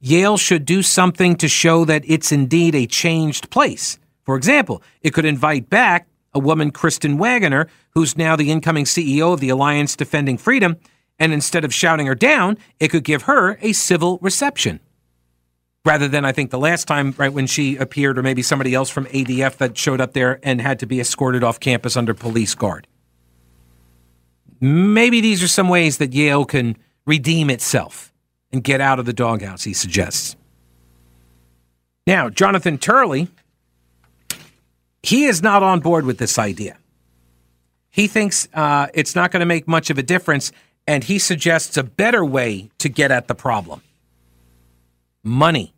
Yale 0.00 0.36
should 0.36 0.64
do 0.64 0.82
something 0.82 1.36
to 1.36 1.48
show 1.48 1.84
that 1.84 2.02
it's 2.06 2.32
indeed 2.32 2.74
a 2.74 2.86
changed 2.86 3.50
place. 3.50 3.98
For 4.28 4.36
example, 4.36 4.82
it 5.00 5.14
could 5.14 5.24
invite 5.24 5.70
back 5.70 6.06
a 6.34 6.38
woman, 6.38 6.70
Kristen 6.70 7.16
Waggoner, 7.16 7.66
who's 7.92 8.18
now 8.18 8.36
the 8.36 8.50
incoming 8.50 8.84
CEO 8.84 9.32
of 9.32 9.40
the 9.40 9.48
Alliance 9.48 9.96
Defending 9.96 10.36
Freedom 10.36 10.76
and 11.18 11.32
instead 11.32 11.64
of 11.64 11.72
shouting 11.72 12.04
her 12.04 12.14
down, 12.14 12.58
it 12.78 12.88
could 12.88 13.04
give 13.04 13.22
her 13.22 13.56
a 13.62 13.72
civil 13.72 14.18
reception. 14.20 14.80
rather 15.82 16.08
than 16.08 16.26
I 16.26 16.32
think 16.32 16.50
the 16.50 16.58
last 16.58 16.86
time, 16.86 17.14
right 17.16 17.32
when 17.32 17.46
she 17.46 17.76
appeared, 17.76 18.18
or 18.18 18.22
maybe 18.22 18.42
somebody 18.42 18.74
else 18.74 18.90
from 18.90 19.06
ADF 19.06 19.56
that 19.56 19.78
showed 19.78 19.98
up 19.98 20.12
there 20.12 20.38
and 20.42 20.60
had 20.60 20.78
to 20.80 20.86
be 20.86 21.00
escorted 21.00 21.42
off 21.42 21.58
campus 21.58 21.96
under 21.96 22.12
police 22.12 22.54
guard. 22.54 22.86
Maybe 24.60 25.22
these 25.22 25.42
are 25.42 25.48
some 25.48 25.70
ways 25.70 25.96
that 25.96 26.12
Yale 26.12 26.44
can 26.44 26.76
redeem 27.06 27.48
itself 27.48 28.12
and 28.52 28.62
get 28.62 28.82
out 28.82 28.98
of 28.98 29.06
the 29.06 29.14
doghouse, 29.14 29.64
he 29.64 29.72
suggests. 29.72 30.36
Now, 32.06 32.28
Jonathan 32.28 32.76
Turley, 32.76 33.28
he 35.08 35.24
is 35.24 35.42
not 35.42 35.62
on 35.62 35.80
board 35.80 36.04
with 36.04 36.18
this 36.18 36.38
idea. 36.38 36.76
He 37.88 38.08
thinks 38.08 38.46
uh, 38.52 38.88
it's 38.92 39.14
not 39.14 39.30
going 39.30 39.40
to 39.40 39.46
make 39.46 39.66
much 39.66 39.88
of 39.88 39.96
a 39.96 40.02
difference, 40.02 40.52
and 40.86 41.02
he 41.02 41.18
suggests 41.18 41.78
a 41.78 41.82
better 41.82 42.22
way 42.22 42.70
to 42.78 42.90
get 42.90 43.10
at 43.10 43.26
the 43.26 43.34
problem 43.34 43.80
money. 45.24 45.74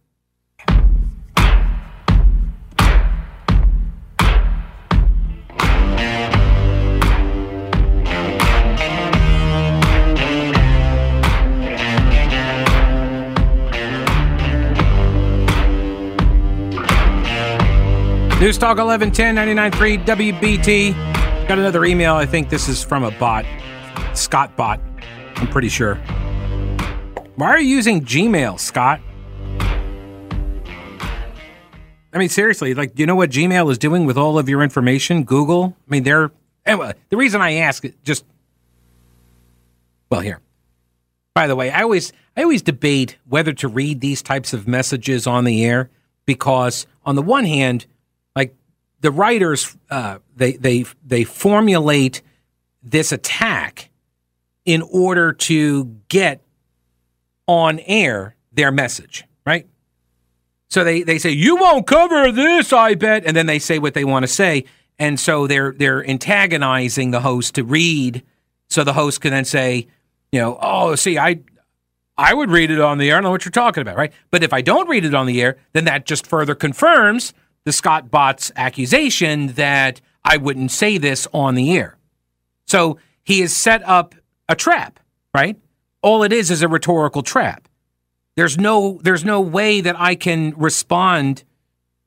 News 18.40 18.56
Talk 18.56 18.78
1110 18.78 19.37
99.3 19.37 20.06
WBT. 20.06 21.47
Got 21.47 21.59
another 21.59 21.85
email. 21.85 22.14
I 22.14 22.25
think 22.25 22.49
this 22.49 22.70
is 22.70 22.82
from 22.82 23.04
a 23.04 23.11
bot, 23.11 23.44
Scott 24.14 24.56
Bot. 24.56 24.80
I'm 25.37 25.47
pretty 25.49 25.68
sure. 25.68 25.97
Why 27.37 27.49
are 27.49 27.61
you 27.61 27.68
using 27.68 28.02
Gmail, 28.02 28.59
Scott? 28.59 29.02
I 32.14 32.18
mean, 32.18 32.30
seriously, 32.30 32.73
like, 32.73 32.99
you 32.99 33.04
know 33.04 33.14
what 33.14 33.28
Gmail 33.28 33.70
is 33.70 33.76
doing 33.76 34.06
with 34.06 34.16
all 34.16 34.38
of 34.38 34.49
your 34.49 34.62
information? 34.62 35.25
Google? 35.25 35.76
I 35.87 35.90
mean, 35.90 36.04
they're. 36.04 36.30
Anyway, 36.64 36.94
the 37.11 37.18
reason 37.18 37.42
I 37.42 37.56
ask 37.56 37.85
just. 38.04 38.25
Well, 40.11 40.23
here. 40.23 40.40
By 41.35 41.47
the 41.47 41.56
way, 41.56 41.70
I 41.70 41.82
always 41.82 42.11
I 42.38 42.44
always 42.44 42.62
debate 42.62 43.18
whether 43.28 43.52
to 43.52 43.68
read 43.68 44.00
these 44.00 44.23
types 44.23 44.54
of 44.54 44.66
messages 44.66 45.26
on 45.26 45.44
the 45.44 45.62
air 45.62 45.90
because, 46.25 46.87
on 47.04 47.16
the 47.16 47.23
one 47.23 47.44
hand, 47.44 47.85
the 49.00 49.11
writers 49.11 49.76
uh, 49.90 50.19
they 50.37 50.52
they 50.52 50.85
they 51.04 51.25
formulate 51.25 52.23
this 52.83 53.12
attack 53.12 53.90
in 54.64 54.83
order 54.83 55.33
to 55.33 55.97
get 56.09 56.42
on 57.47 57.80
air 57.80 58.37
their 58.52 58.71
message, 58.71 59.25
right? 59.45 59.66
So 60.69 60.85
they 60.85 61.02
they 61.02 61.19
say 61.19 61.30
you 61.30 61.57
won't 61.57 61.87
cover 61.87 62.30
this, 62.30 62.73
I 62.73 62.95
bet, 62.95 63.25
and 63.25 63.37
then 63.37 63.47
they 63.47 63.59
say 63.59 63.78
what 63.78 63.95
they 63.95 64.04
want 64.04 64.23
to 64.23 64.28
say, 64.28 64.64
and 64.99 65.19
so 65.19 65.47
they're 65.47 65.73
they're 65.73 66.09
antagonizing 66.09 67.11
the 67.11 67.21
host 67.21 67.54
to 67.57 67.64
read, 67.64 68.23
so 68.69 68.85
the 68.85 68.92
host 68.92 69.21
can 69.21 69.33
then 69.33 69.45
say, 69.45 69.88
you 70.30 70.40
know, 70.40 70.59
oh, 70.61 70.95
see, 70.95 71.19
I 71.19 71.40
I 72.16 72.35
would 72.35 72.50
read 72.50 72.71
it 72.71 72.80
on 72.80 72.99
the 72.99 73.09
air. 73.11 73.16
I 73.16 73.19
don't 73.19 73.25
know 73.25 73.30
what 73.30 73.45
you're 73.45 73.50
talking 73.52 73.80
about, 73.80 73.97
right? 73.97 74.12
But 74.30 74.45
if 74.45 74.52
I 74.52 74.61
don't 74.61 74.88
read 74.88 75.04
it 75.04 75.14
on 75.14 75.26
the 75.26 75.40
air, 75.42 75.57
then 75.73 75.87
that 75.87 76.07
just 76.07 76.26
further 76.26 76.54
confirms 76.54 77.33
the 77.64 77.72
Scott 77.72 78.10
Bot's 78.10 78.50
accusation 78.56 79.48
that 79.48 80.00
I 80.24 80.36
wouldn't 80.36 80.70
say 80.70 80.98
this 80.98 81.26
on 81.32 81.54
the 81.54 81.76
air. 81.76 81.96
So 82.66 82.98
he 83.22 83.40
has 83.40 83.54
set 83.54 83.82
up 83.86 84.14
a 84.48 84.54
trap, 84.54 85.00
right? 85.34 85.56
All 86.02 86.22
it 86.22 86.32
is 86.32 86.50
is 86.50 86.62
a 86.62 86.68
rhetorical 86.68 87.22
trap. 87.22 87.68
There's 88.36 88.56
no 88.56 89.00
there's 89.02 89.24
no 89.24 89.40
way 89.40 89.80
that 89.80 89.98
I 89.98 90.14
can 90.14 90.54
respond 90.56 91.44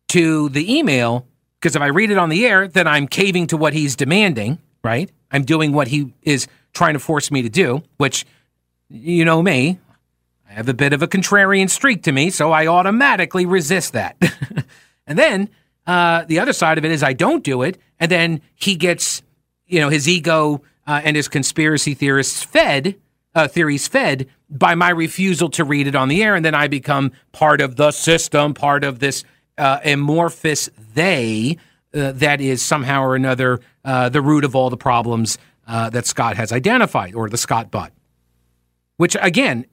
to 0.09 0.49
the 0.49 0.77
email 0.77 1.27
because 1.59 1.75
if 1.75 1.81
I 1.81 1.87
read 1.87 2.11
it 2.11 2.17
on 2.17 2.29
the 2.29 2.45
air, 2.45 2.67
then 2.67 2.87
I'm 2.87 3.07
caving 3.07 3.47
to 3.47 3.57
what 3.57 3.73
he's 3.73 3.95
demanding, 3.95 4.59
right? 4.83 5.09
I'm 5.31 5.43
doing 5.43 5.73
what 5.73 5.87
he 5.87 6.13
is 6.21 6.47
trying 6.73 6.93
to 6.93 6.99
force 6.99 7.31
me 7.31 7.41
to 7.41 7.49
do, 7.49 7.83
which 7.97 8.25
you 8.89 9.25
know 9.25 9.41
me, 9.41 9.79
I 10.49 10.53
have 10.53 10.69
a 10.69 10.73
bit 10.73 10.93
of 10.93 11.01
a 11.01 11.07
contrarian 11.07 11.69
streak 11.69 12.03
to 12.03 12.11
me, 12.11 12.29
so 12.29 12.51
I 12.51 12.67
automatically 12.67 13.45
resist 13.45 13.93
that. 13.93 14.17
And 15.05 15.17
then 15.17 15.49
uh, 15.85 16.25
the 16.25 16.39
other 16.39 16.53
side 16.53 16.77
of 16.77 16.85
it 16.85 16.91
is 16.91 17.03
I 17.03 17.13
don't 17.13 17.43
do 17.43 17.61
it, 17.61 17.77
and 17.99 18.09
then 18.09 18.41
he 18.55 18.75
gets, 18.75 19.21
you 19.65 19.79
know, 19.79 19.89
his 19.89 20.07
ego 20.07 20.61
uh, 20.87 21.01
and 21.03 21.15
his 21.15 21.27
conspiracy 21.27 21.93
theorists 21.93 22.43
fed 22.43 22.95
uh, 23.35 23.47
theories 23.47 23.87
fed 23.87 24.27
by 24.49 24.75
my 24.75 24.89
refusal 24.89 25.49
to 25.49 25.63
read 25.63 25.87
it 25.87 25.95
on 25.95 26.07
the 26.07 26.23
air, 26.23 26.35
and 26.35 26.45
then 26.45 26.53
I 26.53 26.67
become 26.67 27.11
part 27.31 27.61
of 27.61 27.75
the 27.75 27.91
system, 27.91 28.53
part 28.53 28.83
of 28.83 28.99
this 28.99 29.23
uh, 29.57 29.79
amorphous 29.83 30.69
they 30.93 31.57
uh, 31.93 32.11
that 32.13 32.41
is 32.41 32.61
somehow 32.61 33.03
or 33.03 33.15
another 33.15 33.59
uh, 33.83 34.09
the 34.09 34.21
root 34.21 34.43
of 34.43 34.55
all 34.55 34.69
the 34.69 34.77
problems 34.77 35.37
that 35.65 36.05
Scott 36.05 36.37
has 36.37 36.51
identified, 36.51 37.15
or 37.15 37.29
the 37.29 37.37
Scott 37.37 37.71
bot. 37.71 37.91
Which 38.97 39.17
again, 39.19 39.65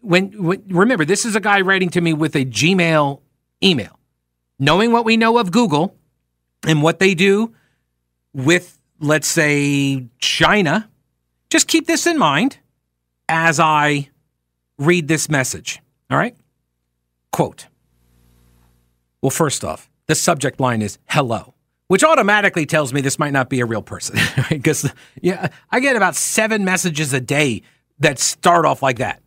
when, 0.00 0.42
when 0.42 0.62
remember, 0.68 1.04
this 1.04 1.26
is 1.26 1.36
a 1.36 1.40
guy 1.40 1.60
writing 1.60 1.90
to 1.90 2.00
me 2.00 2.12
with 2.12 2.34
a 2.34 2.44
Gmail 2.44 3.20
email 3.62 3.97
knowing 4.58 4.92
what 4.92 5.04
we 5.04 5.16
know 5.16 5.38
of 5.38 5.50
Google 5.50 5.94
and 6.66 6.82
what 6.82 6.98
they 6.98 7.14
do 7.14 7.54
with, 8.32 8.78
let's 9.00 9.28
say, 9.28 10.06
China, 10.18 10.88
just 11.50 11.68
keep 11.68 11.86
this 11.86 12.06
in 12.06 12.18
mind 12.18 12.58
as 13.28 13.60
I 13.60 14.08
read 14.78 15.08
this 15.08 15.28
message. 15.28 15.80
All 16.10 16.18
right? 16.18 16.36
Quote. 17.32 17.66
Well, 19.22 19.30
first 19.30 19.64
off, 19.64 19.90
the 20.06 20.14
subject 20.14 20.60
line 20.60 20.80
is 20.80 20.98
hello, 21.08 21.54
which 21.88 22.04
automatically 22.04 22.66
tells 22.66 22.92
me 22.92 23.00
this 23.00 23.18
might 23.18 23.32
not 23.32 23.50
be 23.50 23.60
a 23.60 23.66
real 23.66 23.82
person. 23.82 24.18
Because 24.48 24.90
yeah, 25.20 25.48
I 25.70 25.80
get 25.80 25.96
about 25.96 26.16
seven 26.16 26.64
messages 26.64 27.12
a 27.12 27.20
day 27.20 27.62
that 27.98 28.18
start 28.18 28.64
off 28.64 28.82
like 28.82 28.98
that. 28.98 29.20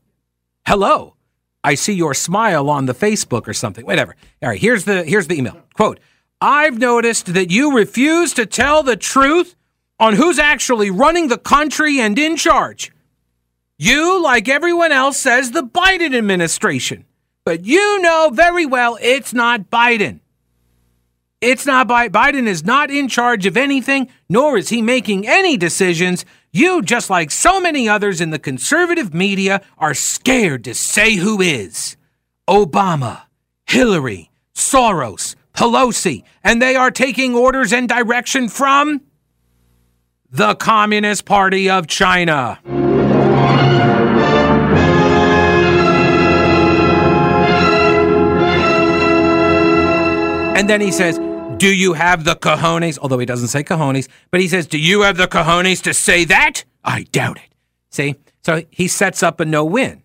Hello. 0.65 1.15
I 1.63 1.75
see 1.75 1.94
your 1.94 2.13
smile 2.13 2.70
on 2.70 2.86
the 2.86 2.94
Facebook 2.94 3.48
or 3.48 3.53
something. 3.53 3.86
Whatever. 3.86 4.15
All 4.41 4.50
right, 4.50 4.60
here's 4.60 4.86
the 4.86 5.03
here's 5.03 5.27
the 5.27 5.38
email. 5.38 5.58
Quote, 5.74 6.00
I've 6.39 6.80
noticed 6.80 7.34
that 7.34 7.51
you 7.51 7.75
refuse 7.75 8.34
to 8.34 8.46
tell 8.46 8.82
the 8.82 8.98
truth 8.98 9.56
on 10.00 10.15
who's 10.15 10.39
actually 10.39 10.89
running 10.89 11.27
the 11.27 11.38
country 11.38 12.00
and 12.00 12.18
in 12.18 12.36
charge. 12.36 12.91
You, 13.77 14.22
like 14.22 14.50
everyone 14.50 14.91
else, 14.91 15.18
says 15.18 15.51
the 15.51 15.63
Biden 15.63 16.15
administration. 16.15 17.06
But 17.44 17.65
you 17.65 18.01
know 18.01 18.32
very 18.34 18.65
well 18.65 18.98
it's 19.01 19.34
not 19.34 19.70
Biden. 19.70 20.21
It's 21.41 21.65
not 21.65 21.88
Biden. 21.88 22.12
Biden 22.12 22.48
is 22.48 22.63
not 22.63 22.91
in 22.91 23.07
charge 23.07 23.48
of 23.48 23.57
anything, 23.57 24.10
nor 24.29 24.60
is 24.60 24.69
he 24.69 24.83
making 24.83 25.27
any 25.27 25.57
decisions. 25.57 26.24
You, 26.51 26.83
just 26.83 27.10
like 27.10 27.31
so 27.31 27.60
many 27.60 27.89
others 27.89 28.21
in 28.21 28.29
the 28.29 28.38
conservative 28.38 29.12
media, 29.12 29.62
are 29.79 29.95
scared 29.95 30.63
to 30.65 30.75
say 30.75 31.15
who 31.15 31.41
is. 31.41 31.98
Obama, 32.48 33.24
Hillary, 33.65 34.29
Soros, 34.53 35.36
Pelosi, 35.55 36.24
and 36.43 36.62
they 36.62 36.75
are 36.75 36.91
taking 36.91 37.33
orders 37.33 37.74
and 37.74 37.89
direction 37.89 38.48
from 38.48 39.01
the 40.29 40.53
Communist 40.53 41.25
Party 41.25 41.71
of 41.71 41.88
China. 41.88 42.60
And 50.53 50.69
then 50.69 50.81
he 50.81 50.91
says, 50.91 51.17
do 51.62 51.72
you 51.72 51.94
have 51.94 52.24
the 52.24 52.36
cojones? 52.36 52.98
Although 52.98 53.20
he 53.20 53.25
doesn't 53.27 53.50
say 53.50 53.63
cojones, 53.63 54.08
but 54.32 54.41
he 54.41 54.48
says, 54.48 54.65
Do 54.65 54.80
you 54.80 55.01
have 55.03 55.15
the 55.15 55.27
cojones 55.27 55.84
to 55.84 55.94
say 55.94 56.25
that? 56.25 56.63
I 56.84 57.03
doubt 57.03 57.38
it. 57.38 57.53
See? 57.91 58.15
So 58.44 58.63
he 58.72 58.88
sets 58.88 59.22
up 59.22 59.39
a 59.39 59.46
no 59.46 59.63
win, 59.63 60.01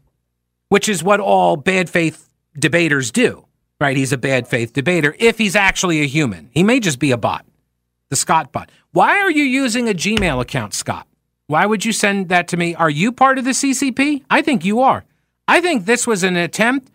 which 0.69 0.87
is 0.87 1.03
what 1.03 1.19
all 1.19 1.57
bad 1.57 1.89
faith 1.89 2.29
debaters 2.59 3.11
do, 3.11 3.47
right? 3.81 3.97
He's 3.97 4.13
a 4.13 4.19
bad 4.19 4.47
faith 4.47 4.75
debater 4.75 5.17
if 5.19 5.39
he's 5.39 5.57
actually 5.57 6.03
a 6.03 6.07
human. 6.07 6.51
He 6.53 6.63
may 6.63 6.79
just 6.79 6.99
be 6.99 7.11
a 7.11 7.17
bot, 7.17 7.47
the 8.11 8.17
Scott 8.17 8.53
bot. 8.53 8.71
Why 8.93 9.19
are 9.19 9.31
you 9.31 9.45
using 9.45 9.89
a 9.89 9.95
Gmail 9.95 10.43
account, 10.43 10.75
Scott? 10.75 11.07
Why 11.47 11.65
would 11.65 11.87
you 11.87 11.93
send 11.93 12.29
that 12.29 12.49
to 12.49 12.59
me? 12.59 12.75
Are 12.75 12.91
you 12.91 13.13
part 13.13 13.39
of 13.39 13.47
the 13.47 13.53
CCP? 13.53 14.25
I 14.29 14.43
think 14.43 14.63
you 14.63 14.81
are. 14.81 15.07
I 15.49 15.63
think 15.63 15.87
this 15.87 16.07
was 16.07 16.23
an 16.23 16.37
attempt. 16.37 16.91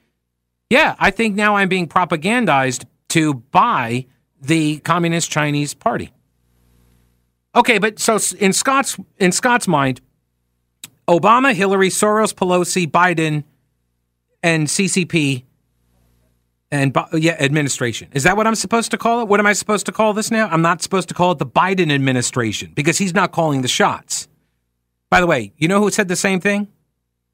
Yeah, 0.70 0.96
I 1.00 1.10
think 1.10 1.36
now 1.36 1.56
I'm 1.56 1.68
being 1.68 1.88
propagandized 1.88 2.86
to 3.10 3.34
by 3.34 4.06
the 4.42 4.80
Communist 4.80 5.30
Chinese 5.30 5.74
Party. 5.74 6.12
Okay, 7.56 7.78
but 7.78 8.00
so 8.00 8.18
in 8.40 8.54
Scott's 8.54 8.98
in 9.18 9.32
Scott's 9.32 9.68
mind, 9.68 10.02
Obama, 11.08 11.54
Hillary, 11.54 11.90
Soros, 11.90 12.34
Pelosi, 12.34 12.90
Biden, 12.90 13.44
and 14.42 14.68
CCP 14.68 15.44
and 16.72 16.96
yeah, 17.14 17.36
administration. 17.40 18.08
Is 18.14 18.24
that 18.24 18.38
what 18.38 18.48
I'm 18.48 18.56
supposed 18.56 18.92
to 18.92 18.98
call 18.98 19.22
it? 19.22 19.28
What 19.28 19.40
am 19.40 19.46
I 19.46 19.54
supposed 19.54 19.86
to 19.88 19.92
call 19.92 20.14
this 20.14 20.32
now? 20.32 20.48
I'm 20.48 20.62
not 20.62 20.82
supposed 20.82 21.10
to 21.10 21.14
call 21.14 21.34
it 21.34 21.40
the 21.40 21.46
Biden 21.46 21.92
administration 21.92 22.72
because 22.74 22.98
he's 22.98 23.14
not 23.14 23.34
calling 23.34 23.62
the 23.62 23.68
shots. 23.68 24.30
By 25.10 25.20
the 25.20 25.28
way, 25.28 25.52
you 25.58 25.68
know 25.68 25.82
who 25.82 25.92
said 25.92 26.08
the 26.08 26.16
same 26.16 26.40
thing? 26.40 26.70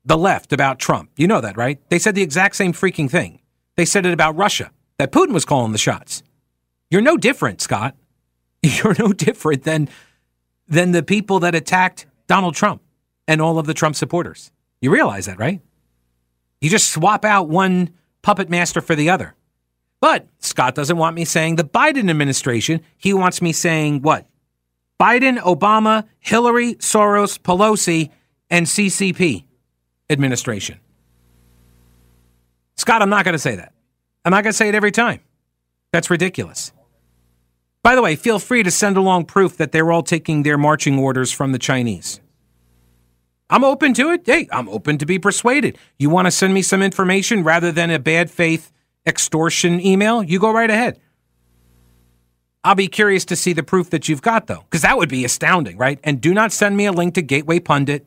The 0.04 0.18
left 0.18 0.52
about 0.52 0.80
Trump. 0.80 1.12
You 1.16 1.28
know 1.28 1.42
that, 1.42 1.56
right? 1.56 1.80
They 1.90 2.00
said 2.00 2.16
the 2.16 2.24
exact 2.24 2.56
same 2.56 2.74
freaking 2.74 3.10
thing. 3.10 3.40
they 3.76 3.86
said 3.86 4.08
it 4.08 4.14
about 4.14 4.36
Russia, 4.36 4.72
that 4.98 5.12
Putin 5.12 5.34
was 5.34 5.46
calling 5.46 5.72
the 5.72 5.78
shots. 5.78 6.24
You're 6.90 7.02
no 7.02 7.18
different, 7.18 7.62
Scott. 7.62 7.96
You're 8.64 8.96
no 8.98 9.14
different 9.14 9.64
than 9.64 9.90
than 10.68 10.92
the 10.92 11.04
people 11.04 11.40
that 11.40 11.56
attacked 11.56 12.06
Donald 12.28 12.56
Trump 12.56 12.82
and 13.28 13.42
all 13.42 13.58
of 13.58 13.66
the 13.66 13.74
Trump 13.74 13.96
supporters. 13.96 14.52
You 14.82 14.92
realize 14.92 15.26
that, 15.26 15.40
right? 15.40 15.62
You 16.60 16.70
just 16.70 16.90
swap 16.90 17.24
out 17.24 17.48
one 17.48 17.92
puppet 18.22 18.50
master 18.50 18.82
for 18.82 18.96
the 18.96 19.10
other. 19.10 19.34
But 20.00 20.28
Scott 20.40 20.76
doesn't 20.76 20.98
want 20.98 21.16
me 21.16 21.26
saying 21.26 21.56
the 21.56 21.64
Biden 21.64 22.10
administration. 22.10 22.82
He 22.98 23.14
wants 23.14 23.42
me 23.42 23.54
saying 23.54 24.02
what? 24.02 24.28
Biden, 25.00 25.38
Obama, 25.38 26.06
Hillary, 26.20 26.76
Soros, 26.76 27.40
Pelosi, 27.40 28.10
and 28.50 28.66
CCP 28.66 29.46
administration. 30.10 30.80
Scott, 32.76 33.02
I'm 33.02 33.10
not 33.10 33.26
going 33.26 33.34
to 33.34 33.40
say 33.40 33.56
that. 33.56 33.74
I'm 34.26 34.32
not 34.32 34.44
going 34.44 34.52
to 34.52 34.58
say 34.58 34.70
it 34.70 34.76
every 34.76 34.92
time. 34.92 35.22
That's 35.92 36.10
ridiculous. 36.10 36.72
By 37.88 37.96
the 37.96 38.02
way, 38.02 38.18
feel 38.18 38.38
free 38.38 38.64
to 38.64 38.70
send 38.70 38.98
along 38.98 39.28
proof 39.28 39.56
that 39.56 39.72
they're 39.72 39.94
all 39.94 40.04
taking 40.04 40.44
their 40.44 40.58
marching 40.58 41.00
orders 41.00 41.32
from 41.32 41.54
the 41.54 41.58
Chinese. 41.58 42.20
I'm 43.50 43.64
open 43.64 43.94
to 43.94 44.10
it. 44.10 44.24
Hey, 44.26 44.50
I'm 44.52 44.68
open 44.68 44.98
to 44.98 45.06
be 45.06 45.20
persuaded. 45.20 45.78
You 45.98 46.10
want 46.10 46.26
to 46.26 46.32
send 46.32 46.54
me 46.54 46.64
some 46.64 46.84
information 46.84 47.46
rather 47.46 47.72
than 47.72 47.90
a 47.90 47.98
bad 47.98 48.30
faith 48.30 48.74
extortion 49.06 49.80
email? 49.80 50.22
You 50.22 50.38
go 50.38 50.52
right 50.52 50.70
ahead. 50.70 51.00
I'll 52.62 52.76
be 52.76 52.90
curious 52.90 53.24
to 53.24 53.38
see 53.38 53.54
the 53.54 53.64
proof 53.64 53.90
that 53.92 54.10
you've 54.10 54.22
got, 54.22 54.48
though, 54.48 54.66
because 54.70 54.82
that 54.82 54.98
would 54.98 55.08
be 55.08 55.24
astounding, 55.24 55.78
right? 55.78 55.98
And 56.04 56.20
do 56.20 56.34
not 56.34 56.52
send 56.52 56.76
me 56.76 56.88
a 56.88 56.92
link 56.92 57.14
to 57.14 57.22
Gateway 57.22 57.62
Pundit. 57.62 58.06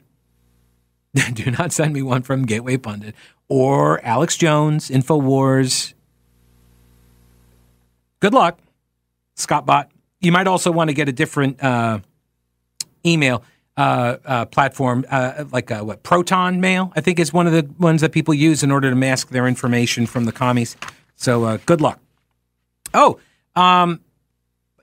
do 1.32 1.50
not 1.50 1.72
send 1.72 1.94
me 1.94 2.02
one 2.02 2.20
from 2.20 2.44
Gateway 2.44 2.76
Pundit 2.76 3.14
or 3.48 4.04
Alex 4.04 4.36
Jones, 4.36 4.90
InfoWars. 4.90 5.94
Good 8.20 8.34
luck, 8.34 8.60
Scott 9.40 9.66
Bot. 9.66 9.90
You 10.20 10.32
might 10.32 10.46
also 10.46 10.70
want 10.70 10.88
to 10.90 10.94
get 10.94 11.08
a 11.08 11.12
different 11.12 11.62
uh, 11.62 12.00
email 13.04 13.42
uh, 13.76 14.18
uh, 14.24 14.44
platform, 14.46 15.06
uh, 15.10 15.44
like 15.52 15.70
what 15.70 16.02
Proton 16.02 16.60
Mail, 16.60 16.92
I 16.94 17.00
think 17.00 17.18
is 17.18 17.32
one 17.32 17.46
of 17.46 17.52
the 17.52 17.68
ones 17.78 18.02
that 18.02 18.12
people 18.12 18.34
use 18.34 18.62
in 18.62 18.70
order 18.70 18.90
to 18.90 18.96
mask 18.96 19.30
their 19.30 19.46
information 19.46 20.06
from 20.06 20.24
the 20.26 20.32
commies. 20.32 20.76
So 21.16 21.44
uh, 21.44 21.58
good 21.64 21.80
luck. 21.80 21.98
Oh, 22.92 23.18
um, 23.56 24.00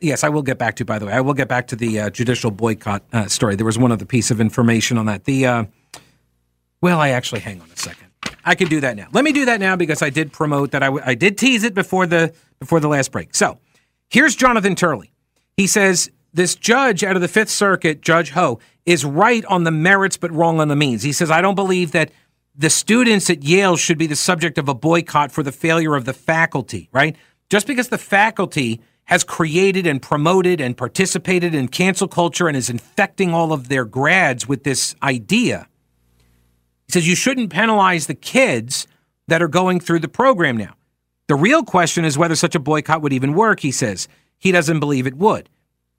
yes, 0.02 0.24
I 0.24 0.30
will 0.30 0.42
get 0.42 0.58
back 0.58 0.78
to. 0.78 0.86
By 0.86 0.98
the 0.98 1.06
way, 1.06 1.14
I 1.14 1.22
will 1.22 1.36
get 1.36 1.48
back 1.48 1.68
to 1.68 1.76
the 1.76 2.00
uh, 2.00 2.10
judicial 2.10 2.50
boycott 2.50 3.04
uh, 3.14 3.28
story. 3.28 3.56
There 3.56 3.66
was 3.66 3.78
one 3.78 3.92
other 3.92 4.06
piece 4.06 4.32
of 4.32 4.42
information 4.42 4.98
on 4.98 5.06
that. 5.06 5.26
The 5.26 5.68
well, 6.82 7.00
I 7.00 7.10
actually 7.10 7.42
hang 7.42 7.62
on 7.62 7.70
a 7.70 7.78
second. 7.78 8.08
I 8.46 8.56
can 8.56 8.68
do 8.70 8.80
that 8.82 8.96
now. 8.96 9.08
Let 9.12 9.24
me 9.26 9.32
do 9.32 9.46
that 9.46 9.60
now 9.60 9.76
because 9.76 10.02
I 10.02 10.10
did 10.10 10.32
promote 10.32 10.72
that. 10.72 10.82
I, 10.82 10.88
w- 10.88 11.04
I 11.06 11.16
did 11.16 11.38
tease 11.38 11.64
it 11.64 11.74
before 11.74 12.08
the 12.08 12.34
before 12.60 12.80
the 12.80 12.88
last 12.88 13.12
break. 13.12 13.36
So 13.36 13.60
here's 14.10 14.36
Jonathan 14.36 14.76
Turley. 14.76 15.12
He 15.56 15.68
says 15.68 16.10
this 16.34 16.56
judge 16.56 17.04
out 17.04 17.16
of 17.16 17.22
the 17.22 17.28
Fifth 17.28 17.50
Circuit, 17.50 18.02
Judge 18.02 18.32
Ho, 18.32 18.60
is 18.86 19.04
right 19.04 19.44
on 19.46 19.64
the 19.64 19.72
merits 19.72 20.18
but 20.18 20.32
wrong 20.32 20.60
on 20.60 20.68
the 20.68 20.76
means. 20.76 21.04
He 21.04 21.12
says, 21.12 21.32
I 21.32 21.42
don't 21.42 21.56
believe 21.56 21.92
that 21.92 22.12
the 22.56 22.70
students 22.70 23.30
at 23.30 23.44
Yale 23.44 23.78
should 23.78 23.98
be 23.98 24.08
the 24.08 24.16
subject 24.16 24.58
of 24.58 24.68
a 24.68 24.74
boycott 24.74 25.32
for 25.32 25.44
the 25.44 25.52
failure 25.52 25.96
of 25.96 26.06
the 26.06 26.14
faculty, 26.14 26.90
right? 26.92 27.16
Just 27.50 27.68
because 27.68 27.90
the 27.90 27.98
faculty 27.98 28.82
has 29.06 29.24
created 29.24 29.86
and 29.88 30.02
promoted 30.02 30.60
and 30.60 30.76
participated 30.76 31.54
in 31.54 31.68
cancel 31.68 32.08
culture 32.08 32.48
and 32.48 32.58
is 32.58 32.70
infecting 32.70 33.34
all 33.34 33.54
of 33.54 33.70
their 33.70 33.86
grads 33.86 34.48
with 34.48 34.64
this 34.64 34.96
idea. 35.04 35.68
He 36.88 36.94
says 36.94 37.08
you 37.08 37.16
shouldn't 37.16 37.50
penalize 37.50 38.08
the 38.08 38.16
kids 38.16 38.88
that 39.28 39.42
are 39.42 39.48
going 39.48 39.80
through 39.80 40.00
the 40.00 40.08
program 40.08 40.58
now. 40.58 40.77
The 41.28 41.36
real 41.36 41.64
question 41.64 42.06
is 42.06 42.18
whether 42.18 42.36
such 42.36 42.56
a 42.56 42.60
boycott 42.60 43.02
would 43.02 43.14
even 43.14 43.34
work, 43.34 43.60
he 43.60 43.72
says. 43.72 44.08
He 44.38 44.52
doesn't 44.52 44.80
believe 44.80 45.08
it 45.08 45.18
would 45.18 45.50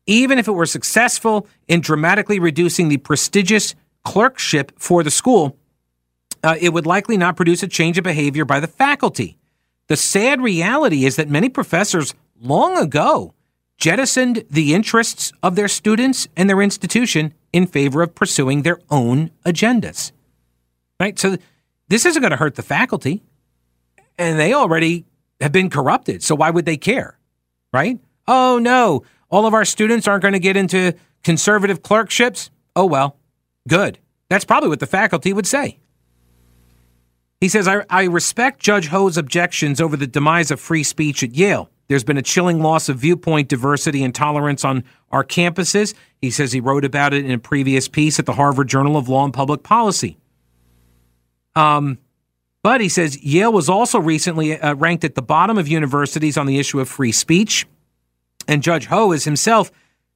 even 0.09 0.39
if 0.39 0.49
it 0.49 0.53
were 0.53 0.67
successful 0.67 1.47
in 1.69 1.83
dramatically 1.83 2.41
reducing 2.41 2.89
the 2.89 2.97
prestigious 2.97 3.75
clerkship 4.05 4.73
for 4.77 5.05
the 5.05 5.11
school, 5.11 5.57
uh, 6.43 6.57
it 6.59 6.73
would 6.73 6.87
likely 6.87 7.17
not 7.17 7.37
produce 7.37 7.63
a 7.63 7.69
change 7.69 7.99
of 7.99 8.05
behavior 8.05 8.47
by 8.47 8.59
the 8.59 8.67
faculty. 8.67 9.37
The 9.89 9.97
sad 9.97 10.41
reality 10.41 11.05
is 11.05 11.17
that 11.17 11.29
many 11.29 11.51
professors 11.51 12.15
long 12.41 12.79
ago 12.79 13.35
jettisoned 13.77 14.45
the 14.51 14.75
interests 14.75 15.31
of 15.43 15.57
their 15.57 15.69
students 15.69 16.27
and 16.37 16.49
their 16.49 16.63
institution 16.63 17.35
in 17.53 17.67
favor 17.67 18.03
of 18.03 18.15
pursuing 18.15 18.63
their 18.63 18.81
own 18.91 19.31
agendas. 19.45 20.13
Right? 20.99 21.19
So 21.19 21.37
this 21.89 22.07
isn't 22.07 22.23
going 22.23 22.31
to 22.31 22.37
hurt 22.37 22.55
the 22.55 22.63
faculty, 22.63 23.23
and 24.17 24.39
they 24.41 24.55
already 24.55 25.05
have 25.41 25.53
been 25.53 25.71
corrupted. 25.71 26.23
So 26.23 26.35
why 26.35 26.51
would 26.51 26.65
they 26.65 26.77
care? 26.77 27.19
Right? 27.73 27.99
Oh, 28.27 28.59
no 28.59 29.05
all 29.31 29.47
of 29.47 29.55
our 29.55 29.65
students 29.65 30.09
aren't 30.09 30.23
going 30.23 30.33
to 30.33 30.41
get 30.41 30.57
into 30.57 30.95
conservative 31.23 31.83
clerkships? 31.83 32.51
Oh, 32.75 32.87
well, 32.87 33.17
good. 33.67 33.99
That's 34.29 34.45
probably 34.45 34.69
what 34.69 34.81
the 34.81 34.87
faculty 34.87 35.33
would 35.33 35.47
say. 35.47 35.79
He 37.41 37.49
says, 37.49 37.69
I, 37.69 37.85
I 37.89 38.05
respect 38.05 38.61
Judge 38.61 38.89
Ho's 38.89 39.17
objections 39.17 39.81
over 39.81 39.97
the 39.97 40.07
demise 40.07 40.51
of 40.51 40.61
free 40.61 40.83
speech 40.83 41.23
at 41.23 41.35
Yale. 41.35 41.71
There's 41.87 42.05
been 42.05 42.19
a 42.19 42.23
chilling 42.23 42.61
loss 42.61 42.89
of 42.89 42.99
viewpoint 42.99 43.49
diversity 43.49 44.03
and 44.03 44.15
tolerance 44.15 44.65
on 44.65 44.85
our 45.11 45.25
campuses. 45.25 45.95
He 46.21 46.31
says 46.31 46.53
he 46.53 46.61
wrote 46.61 46.85
about 46.85 47.15
it 47.15 47.25
in 47.25 47.31
a 47.31 47.39
previous 47.39 47.89
piece 47.89 48.19
at 48.19 48.27
the 48.27 48.35
Harvard 48.35 48.69
Journal 48.69 48.97
of 48.97 49.09
Law 49.09 49.25
and 49.25 49.33
Public 49.33 49.63
Policy. 49.63 50.19
Um, 51.55 51.99
but 52.63 52.81
he 52.81 52.89
says 52.89 53.23
Yale 53.23 53.53
was 53.53 53.69
also 53.69 53.99
recently 53.99 54.59
uh, 54.59 54.75
ranked 54.75 55.05
at 55.05 55.15
the 55.15 55.23
bottom 55.23 55.59
of 55.59 55.69
universities 55.69 56.37
on 56.37 56.47
the 56.47 56.59
issue 56.59 56.81
of 56.81 56.89
free 56.89 57.13
speech. 57.13 57.67
And 58.47 58.63
Judge 58.63 58.87
Ho 58.87 59.13
is 59.13 59.25
himself 59.25 59.71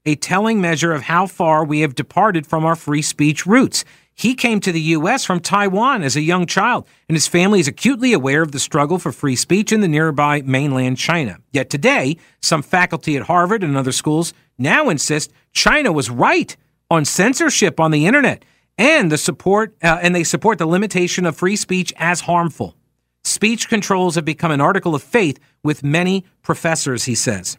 a 0.05 0.17
telling 0.17 0.61
measure 0.61 0.93
of 0.93 1.03
how 1.03 1.27
far 1.27 1.65
we 1.65 1.81
have 1.81 1.95
departed 1.95 2.47
from 2.47 2.65
our 2.65 2.75
free 2.75 3.03
speech 3.03 3.47
roots. 3.47 3.85
He 4.15 4.35
came 4.35 4.61
to 4.61 4.73
the 4.73 4.81
U.S. 4.81 5.25
from 5.25 5.41
Taiwan 5.41 6.03
as 6.03 6.17
a 6.17 6.21
young 6.21 6.47
child, 6.47 6.87
and 7.09 7.17
his 7.17 7.29
family 7.29 7.61
is 7.61 7.69
acutely 7.69 8.13
aware 8.13 8.43
of 8.43 8.53
the 8.53 8.59
struggle 8.59 8.99
for 8.99 9.11
free 9.11 9.37
speech 9.37 9.73
in 9.73 9.81
the 9.81 9.89
nearby 9.89 10.43
mainland 10.43 10.99
China. 10.99 11.39
Yet 11.53 11.71
today, 11.71 12.19
some 12.41 12.63
faculty 12.63 13.17
at 13.17 13.23
Harvard 13.23 13.65
and 13.65 13.77
other 13.77 13.93
schools 13.93 14.35
now 14.59 14.91
insist 14.91 15.33
China 15.53 15.93
was 15.93 16.11
right 16.11 16.57
on 16.91 17.05
censorship 17.05 17.81
on 17.81 17.91
the 17.91 18.07
internet, 18.07 18.45
and 18.83 19.13
the 19.13 19.19
support 19.19 19.77
uh, 19.81 20.01
and 20.03 20.13
they 20.13 20.25
support 20.25 20.59
the 20.59 20.67
limitation 20.67 21.25
of 21.25 21.37
free 21.37 21.55
speech 21.55 21.93
as 21.99 22.23
harmful. 22.23 22.75
Speech 23.23 23.69
controls 23.69 24.17
have 24.17 24.25
become 24.25 24.51
an 24.51 24.61
article 24.61 24.97
of 24.97 25.03
faith 25.05 25.39
with 25.63 25.85
many 25.85 26.25
professors, 26.43 27.05
he 27.05 27.15
says. 27.15 27.57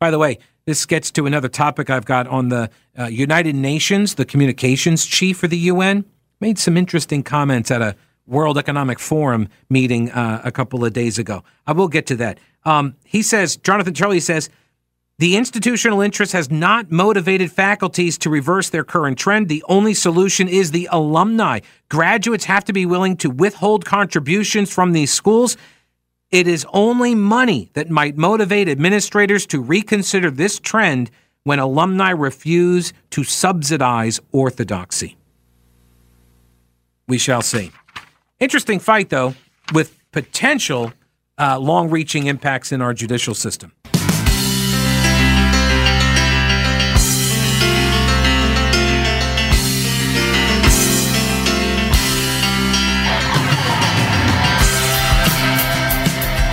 By 0.00 0.10
the 0.10 0.18
way, 0.18 0.38
this 0.64 0.86
gets 0.86 1.10
to 1.10 1.26
another 1.26 1.48
topic 1.48 1.90
I've 1.90 2.06
got 2.06 2.26
on 2.26 2.48
the 2.48 2.70
uh, 2.98 3.04
United 3.04 3.54
Nations. 3.54 4.14
The 4.14 4.24
communications 4.24 5.04
chief 5.04 5.36
for 5.36 5.46
the 5.46 5.58
UN 5.58 6.06
made 6.40 6.58
some 6.58 6.78
interesting 6.78 7.22
comments 7.22 7.70
at 7.70 7.82
a 7.82 7.94
World 8.26 8.56
Economic 8.56 8.98
Forum 8.98 9.48
meeting 9.68 10.10
uh, 10.10 10.40
a 10.42 10.50
couple 10.50 10.86
of 10.86 10.94
days 10.94 11.18
ago. 11.18 11.44
I 11.66 11.72
will 11.72 11.88
get 11.88 12.06
to 12.06 12.16
that. 12.16 12.38
Um, 12.64 12.96
he 13.04 13.22
says, 13.22 13.56
Jonathan 13.56 13.92
Turley 13.92 14.20
says, 14.20 14.48
the 15.22 15.36
institutional 15.36 16.00
interest 16.00 16.32
has 16.32 16.50
not 16.50 16.90
motivated 16.90 17.52
faculties 17.52 18.18
to 18.18 18.28
reverse 18.28 18.70
their 18.70 18.84
current 18.84 19.16
trend. 19.16 19.48
The 19.48 19.64
only 19.68 19.94
solution 19.94 20.48
is 20.48 20.72
the 20.72 20.88
alumni. 20.90 21.60
Graduates 21.88 22.46
have 22.46 22.64
to 22.64 22.72
be 22.72 22.86
willing 22.86 23.16
to 23.18 23.30
withhold 23.30 23.84
contributions 23.84 24.72
from 24.72 24.92
these 24.92 25.12
schools 25.12 25.56
it 26.32 26.48
is 26.48 26.66
only 26.72 27.14
money 27.14 27.70
that 27.74 27.90
might 27.90 28.16
motivate 28.16 28.66
administrators 28.66 29.44
to 29.46 29.60
reconsider 29.60 30.30
this 30.30 30.58
trend 30.58 31.10
when 31.44 31.58
alumni 31.58 32.10
refuse 32.10 32.94
to 33.10 33.22
subsidize 33.22 34.18
orthodoxy. 34.32 35.16
We 37.06 37.18
shall 37.18 37.42
see. 37.42 37.70
Interesting 38.40 38.78
fight, 38.78 39.10
though, 39.10 39.34
with 39.74 39.98
potential 40.10 40.94
uh, 41.38 41.58
long 41.58 41.90
reaching 41.90 42.26
impacts 42.26 42.72
in 42.72 42.80
our 42.80 42.94
judicial 42.94 43.34
system. 43.34 43.72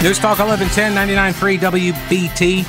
News 0.01 0.17
Talk 0.17 0.39
1110 0.39 0.93
99.3 1.33 1.59
WBT. 1.59 2.63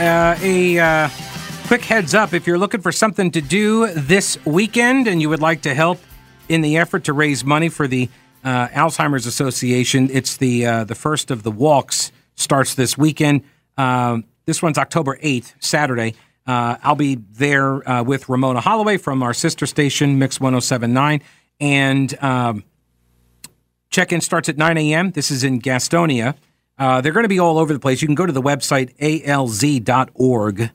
Uh, 0.00 0.36
a 0.42 0.78
uh, 0.80 1.08
quick 1.68 1.84
heads 1.84 2.12
up 2.12 2.34
if 2.34 2.44
you're 2.44 2.58
looking 2.58 2.80
for 2.80 2.90
something 2.90 3.30
to 3.30 3.40
do 3.40 3.86
this 3.92 4.36
weekend 4.44 5.06
and 5.06 5.22
you 5.22 5.28
would 5.28 5.40
like 5.40 5.62
to 5.62 5.74
help 5.74 6.00
in 6.48 6.60
the 6.60 6.76
effort 6.76 7.04
to 7.04 7.12
raise 7.12 7.44
money 7.44 7.68
for 7.68 7.86
the 7.86 8.08
uh, 8.42 8.66
Alzheimer's 8.70 9.24
Association, 9.26 10.10
it's 10.10 10.38
the 10.38 10.66
uh, 10.66 10.82
the 10.82 10.96
first 10.96 11.30
of 11.30 11.44
the 11.44 11.52
walks 11.52 12.10
starts 12.34 12.74
this 12.74 12.98
weekend. 12.98 13.44
Um, 13.78 14.24
this 14.46 14.60
one's 14.60 14.76
October 14.76 15.18
8th, 15.22 15.54
Saturday. 15.60 16.14
Uh, 16.48 16.78
I'll 16.82 16.96
be 16.96 17.14
there 17.14 17.88
uh, 17.88 18.02
with 18.02 18.28
Ramona 18.28 18.60
Holloway 18.60 18.96
from 18.96 19.22
our 19.22 19.34
sister 19.34 19.66
station, 19.66 20.18
Mix 20.18 20.40
1079. 20.40 21.22
And. 21.60 22.22
Um, 22.24 22.64
Check 23.92 24.10
in 24.10 24.20
starts 24.22 24.48
at 24.48 24.56
9 24.56 24.76
a.m. 24.78 25.10
This 25.10 25.30
is 25.30 25.44
in 25.44 25.60
Gastonia. 25.60 26.34
Uh, 26.78 27.00
they're 27.00 27.12
going 27.12 27.24
to 27.24 27.28
be 27.28 27.38
all 27.38 27.58
over 27.58 27.72
the 27.72 27.78
place. 27.78 28.00
You 28.02 28.08
can 28.08 28.14
go 28.14 28.26
to 28.26 28.32
the 28.32 28.42
website 28.42 28.96
alz.org 28.98 30.70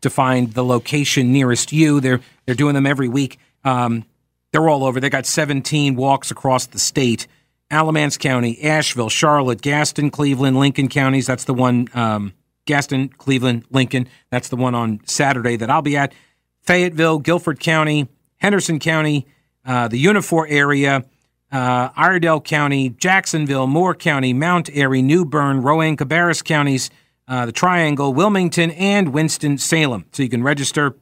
to 0.00 0.10
find 0.10 0.52
the 0.52 0.64
location 0.64 1.32
nearest 1.32 1.72
you. 1.72 2.00
They're 2.00 2.20
they're 2.46 2.54
doing 2.54 2.74
them 2.74 2.86
every 2.86 3.08
week. 3.08 3.38
Um, 3.64 4.04
they're 4.52 4.68
all 4.68 4.84
over. 4.84 5.00
They 5.00 5.10
got 5.10 5.26
17 5.26 5.96
walks 5.96 6.30
across 6.30 6.66
the 6.66 6.78
state. 6.78 7.26
Alamance 7.70 8.18
County, 8.18 8.62
Asheville, 8.62 9.08
Charlotte, 9.08 9.62
Gaston, 9.62 10.10
Cleveland, 10.10 10.58
Lincoln 10.58 10.88
counties. 10.88 11.26
That's 11.26 11.44
the 11.44 11.54
one. 11.54 11.88
Um, 11.94 12.32
Gaston, 12.64 13.08
Cleveland, 13.08 13.64
Lincoln. 13.70 14.08
That's 14.30 14.48
the 14.50 14.56
one 14.56 14.74
on 14.74 15.00
Saturday 15.06 15.56
that 15.56 15.68
I'll 15.68 15.82
be 15.82 15.96
at. 15.96 16.12
Fayetteville, 16.60 17.18
Guilford 17.18 17.58
County, 17.58 18.08
Henderson 18.36 18.78
County, 18.78 19.26
uh, 19.64 19.88
the 19.88 20.04
Unifour 20.04 20.46
area, 20.48 21.04
uh, 21.52 21.90
Iredell 21.90 22.40
County, 22.40 22.88
Jacksonville, 22.88 23.66
Moore 23.66 23.94
County, 23.94 24.32
Mount 24.32 24.70
Airy, 24.72 25.02
New 25.02 25.24
Bern, 25.24 25.62
Rowan, 25.62 25.96
Cabarrus 25.96 26.42
counties, 26.42 26.90
uh, 27.28 27.46
the 27.46 27.52
Triangle, 27.52 28.12
Wilmington, 28.12 28.70
and 28.72 29.12
Winston-Salem. 29.12 30.06
So 30.12 30.22
you 30.22 30.28
can 30.28 30.42
register 30.42 30.96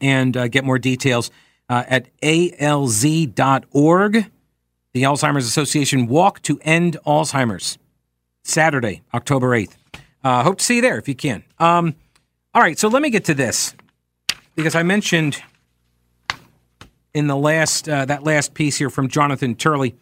and 0.00 0.36
uh, 0.36 0.48
get 0.48 0.64
more 0.64 0.78
details 0.78 1.30
uh, 1.68 1.84
at 1.88 2.08
alz.org. 2.20 3.32
The 4.92 5.02
Alzheimer's 5.04 5.46
Association 5.46 6.08
Walk 6.08 6.42
to 6.42 6.58
End 6.62 6.98
Alzheimer's, 7.06 7.78
Saturday, 8.42 9.02
October 9.14 9.50
8th. 9.50 9.76
Uh, 10.24 10.42
hope 10.42 10.58
to 10.58 10.64
see 10.64 10.76
you 10.76 10.82
there 10.82 10.98
if 10.98 11.08
you 11.08 11.14
can. 11.14 11.44
Um, 11.60 11.94
all 12.54 12.60
right, 12.60 12.76
so 12.76 12.88
let 12.88 13.00
me 13.00 13.10
get 13.10 13.24
to 13.26 13.34
this 13.34 13.72
because 14.56 14.74
I 14.74 14.82
mentioned 14.82 15.40
in 17.14 17.26
the 17.26 17.36
last 17.36 17.88
uh, 17.88 18.04
that 18.06 18.24
last 18.24 18.54
piece 18.54 18.76
here 18.76 18.90
from 18.90 19.08
Jonathan 19.08 19.54
Turley. 19.54 19.94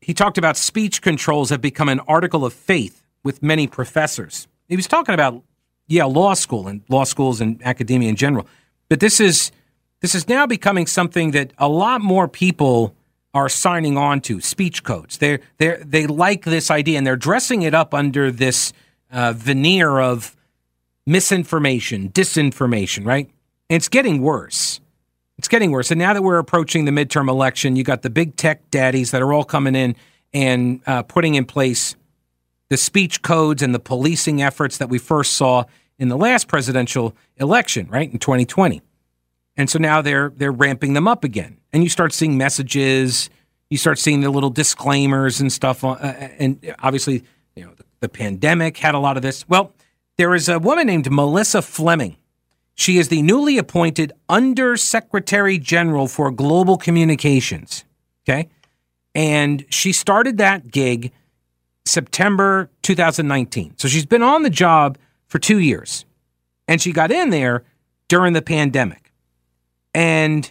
He 0.00 0.14
talked 0.14 0.38
about 0.38 0.56
speech 0.56 1.00
controls 1.00 1.50
have 1.50 1.60
become 1.60 1.88
an 1.88 2.00
article 2.00 2.44
of 2.44 2.52
faith 2.52 3.04
with 3.22 3.42
many 3.42 3.66
professors. 3.66 4.48
He 4.68 4.76
was 4.76 4.88
talking 4.88 5.14
about 5.14 5.42
Yale 5.86 6.12
Law 6.12 6.34
School 6.34 6.66
and 6.66 6.82
law 6.88 7.04
schools 7.04 7.40
and 7.40 7.60
academia 7.64 8.08
in 8.08 8.16
general. 8.16 8.46
But 8.88 9.00
this 9.00 9.20
is 9.20 9.52
this 10.00 10.14
is 10.14 10.28
now 10.28 10.46
becoming 10.46 10.86
something 10.86 11.30
that 11.30 11.52
a 11.58 11.68
lot 11.68 12.00
more 12.00 12.26
people 12.28 12.94
are 13.34 13.48
signing 13.48 13.96
on 13.96 14.20
to 14.22 14.40
speech 14.40 14.82
codes. 14.84 15.18
They 15.18 15.38
they 15.58 15.76
they 15.84 16.06
like 16.06 16.44
this 16.44 16.70
idea 16.70 16.98
and 16.98 17.06
they're 17.06 17.16
dressing 17.16 17.62
it 17.62 17.74
up 17.74 17.94
under 17.94 18.30
this 18.30 18.72
uh, 19.10 19.32
veneer 19.32 19.98
of 19.98 20.36
misinformation, 21.06 22.10
disinformation, 22.10 23.06
right? 23.06 23.30
And 23.70 23.76
it's 23.76 23.88
getting 23.88 24.20
worse. 24.20 24.80
It's 25.42 25.48
getting 25.48 25.72
worse. 25.72 25.90
And 25.90 25.98
now 25.98 26.12
that 26.12 26.22
we're 26.22 26.38
approaching 26.38 26.84
the 26.84 26.92
midterm 26.92 27.28
election, 27.28 27.74
you 27.74 27.82
got 27.82 28.02
the 28.02 28.10
big 28.10 28.36
tech 28.36 28.70
daddies 28.70 29.10
that 29.10 29.20
are 29.20 29.32
all 29.32 29.42
coming 29.42 29.74
in 29.74 29.96
and 30.32 30.80
uh, 30.86 31.02
putting 31.02 31.34
in 31.34 31.46
place 31.46 31.96
the 32.68 32.76
speech 32.76 33.22
codes 33.22 33.60
and 33.60 33.74
the 33.74 33.80
policing 33.80 34.40
efforts 34.40 34.78
that 34.78 34.88
we 34.88 34.98
first 34.98 35.32
saw 35.32 35.64
in 35.98 36.06
the 36.06 36.16
last 36.16 36.46
presidential 36.46 37.16
election, 37.38 37.88
right 37.88 38.08
in 38.08 38.20
2020. 38.20 38.82
And 39.56 39.68
so 39.68 39.80
now 39.80 40.00
they're 40.00 40.32
they're 40.36 40.52
ramping 40.52 40.92
them 40.92 41.08
up 41.08 41.24
again, 41.24 41.56
and 41.72 41.82
you 41.82 41.88
start 41.88 42.12
seeing 42.12 42.38
messages, 42.38 43.28
you 43.68 43.78
start 43.78 43.98
seeing 43.98 44.20
the 44.20 44.30
little 44.30 44.48
disclaimers 44.48 45.40
and 45.40 45.52
stuff. 45.52 45.82
Uh, 45.82 45.96
and 46.38 46.72
obviously, 46.84 47.24
you 47.56 47.64
know, 47.64 47.72
the, 47.74 47.84
the 47.98 48.08
pandemic 48.08 48.76
had 48.76 48.94
a 48.94 49.00
lot 49.00 49.16
of 49.16 49.24
this. 49.24 49.48
Well, 49.48 49.72
there 50.18 50.36
is 50.36 50.48
a 50.48 50.60
woman 50.60 50.86
named 50.86 51.10
Melissa 51.10 51.62
Fleming. 51.62 52.16
She 52.74 52.98
is 52.98 53.08
the 53.08 53.22
newly 53.22 53.58
appointed 53.58 54.12
Under 54.28 54.76
Secretary 54.76 55.58
General 55.58 56.08
for 56.08 56.30
Global 56.30 56.76
Communications. 56.76 57.84
Okay, 58.24 58.48
and 59.14 59.64
she 59.68 59.92
started 59.92 60.38
that 60.38 60.70
gig 60.70 61.12
September 61.84 62.70
2019. 62.82 63.74
So 63.76 63.88
she's 63.88 64.06
been 64.06 64.22
on 64.22 64.42
the 64.42 64.50
job 64.50 64.98
for 65.26 65.38
two 65.38 65.58
years, 65.58 66.04
and 66.68 66.80
she 66.80 66.92
got 66.92 67.10
in 67.10 67.30
there 67.30 67.64
during 68.08 68.32
the 68.32 68.42
pandemic. 68.42 69.12
And 69.94 70.50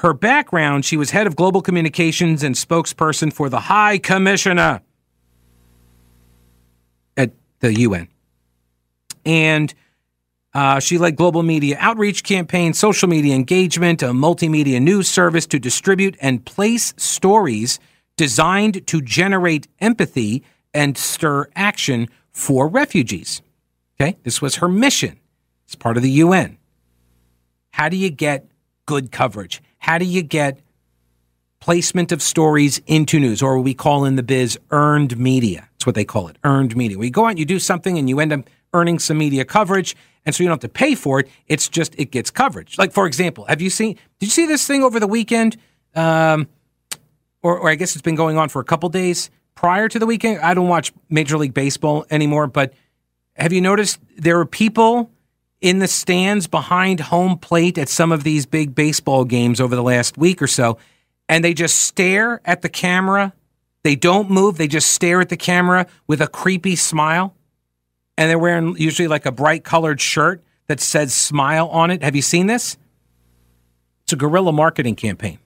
her 0.00 0.14
background, 0.14 0.84
she 0.84 0.96
was 0.96 1.10
head 1.10 1.26
of 1.26 1.36
global 1.36 1.60
communications 1.60 2.42
and 2.42 2.54
spokesperson 2.54 3.32
for 3.32 3.48
the 3.48 3.60
High 3.60 3.98
Commissioner 3.98 4.80
at 7.16 7.32
the 7.60 7.78
UN. 7.80 8.08
And 9.26 9.74
uh, 10.52 10.80
she 10.80 10.98
led 10.98 11.16
global 11.16 11.42
media 11.42 11.76
outreach 11.78 12.24
campaigns, 12.24 12.78
social 12.78 13.08
media 13.08 13.34
engagement, 13.34 14.02
a 14.02 14.06
multimedia 14.06 14.82
news 14.82 15.08
service 15.08 15.46
to 15.46 15.58
distribute 15.58 16.16
and 16.20 16.44
place 16.44 16.92
stories 16.96 17.78
designed 18.16 18.86
to 18.88 19.00
generate 19.00 19.68
empathy 19.80 20.42
and 20.74 20.98
stir 20.98 21.48
action 21.54 22.08
for 22.32 22.66
refugees. 22.68 23.42
Okay, 24.00 24.16
this 24.24 24.42
was 24.42 24.56
her 24.56 24.68
mission. 24.68 25.18
It's 25.66 25.76
part 25.76 25.96
of 25.96 26.02
the 26.02 26.10
UN. 26.10 26.58
How 27.70 27.88
do 27.88 27.96
you 27.96 28.10
get 28.10 28.46
good 28.86 29.12
coverage? 29.12 29.62
How 29.78 29.98
do 29.98 30.04
you 30.04 30.22
get 30.22 30.60
placement 31.60 32.10
of 32.10 32.22
stories 32.22 32.80
into 32.86 33.20
news, 33.20 33.40
or 33.40 33.60
we 33.60 33.74
call 33.74 34.04
in 34.04 34.16
the 34.16 34.22
biz 34.22 34.58
earned 34.70 35.16
media? 35.16 35.68
That's 35.72 35.86
what 35.86 35.94
they 35.94 36.04
call 36.04 36.28
it, 36.28 36.38
earned 36.42 36.76
media. 36.76 36.98
We 36.98 37.10
go 37.10 37.26
out 37.26 37.30
and 37.30 37.38
you 37.38 37.44
do 37.44 37.58
something 37.58 37.98
and 37.98 38.08
you 38.08 38.18
end 38.18 38.32
up 38.32 38.40
earning 38.72 38.98
some 38.98 39.18
media 39.18 39.44
coverage, 39.44 39.96
and 40.24 40.34
so 40.34 40.42
you 40.42 40.48
don't 40.48 40.62
have 40.62 40.70
to 40.70 40.74
pay 40.74 40.94
for 40.94 41.20
it. 41.20 41.28
It's 41.46 41.68
just 41.68 41.94
it 41.98 42.10
gets 42.10 42.30
coverage. 42.30 42.78
Like 42.78 42.92
for 42.92 43.06
example, 43.06 43.44
have 43.46 43.60
you 43.60 43.70
seen? 43.70 43.96
Did 44.18 44.26
you 44.26 44.30
see 44.30 44.46
this 44.46 44.66
thing 44.66 44.82
over 44.82 45.00
the 45.00 45.06
weekend? 45.06 45.56
Um, 45.94 46.48
or, 47.42 47.58
or 47.58 47.70
I 47.70 47.74
guess 47.74 47.94
it's 47.94 48.02
been 48.02 48.16
going 48.16 48.36
on 48.36 48.48
for 48.48 48.60
a 48.60 48.64
couple 48.64 48.88
days 48.88 49.30
prior 49.54 49.88
to 49.88 49.98
the 49.98 50.06
weekend. 50.06 50.40
I 50.40 50.54
don't 50.54 50.68
watch 50.68 50.92
Major 51.08 51.38
League 51.38 51.54
Baseball 51.54 52.06
anymore, 52.10 52.46
but 52.46 52.74
have 53.34 53.52
you 53.52 53.60
noticed 53.60 53.98
there 54.16 54.38
are 54.38 54.46
people 54.46 55.10
in 55.60 55.78
the 55.78 55.88
stands 55.88 56.46
behind 56.46 57.00
home 57.00 57.38
plate 57.38 57.76
at 57.76 57.88
some 57.88 58.12
of 58.12 58.24
these 58.24 58.46
big 58.46 58.74
baseball 58.74 59.24
games 59.24 59.60
over 59.60 59.76
the 59.76 59.82
last 59.82 60.16
week 60.16 60.40
or 60.40 60.46
so, 60.46 60.78
and 61.28 61.44
they 61.44 61.54
just 61.54 61.76
stare 61.82 62.40
at 62.44 62.62
the 62.62 62.68
camera. 62.68 63.32
They 63.82 63.96
don't 63.96 64.30
move, 64.30 64.56
they 64.56 64.68
just 64.68 64.90
stare 64.90 65.20
at 65.20 65.28
the 65.28 65.36
camera 65.36 65.86
with 66.06 66.20
a 66.20 66.26
creepy 66.26 66.76
smile. 66.76 67.34
And 68.20 68.28
they're 68.28 68.38
wearing 68.38 68.76
usually 68.76 69.08
like 69.08 69.24
a 69.24 69.32
bright 69.32 69.64
colored 69.64 69.98
shirt 69.98 70.44
that 70.66 70.78
says 70.78 71.14
smile 71.14 71.68
on 71.68 71.90
it. 71.90 72.02
Have 72.02 72.14
you 72.14 72.20
seen 72.20 72.48
this? 72.48 72.76
It's 74.02 74.12
a 74.12 74.16
guerrilla 74.16 74.52
marketing 74.52 74.94
campaign. 74.94 75.38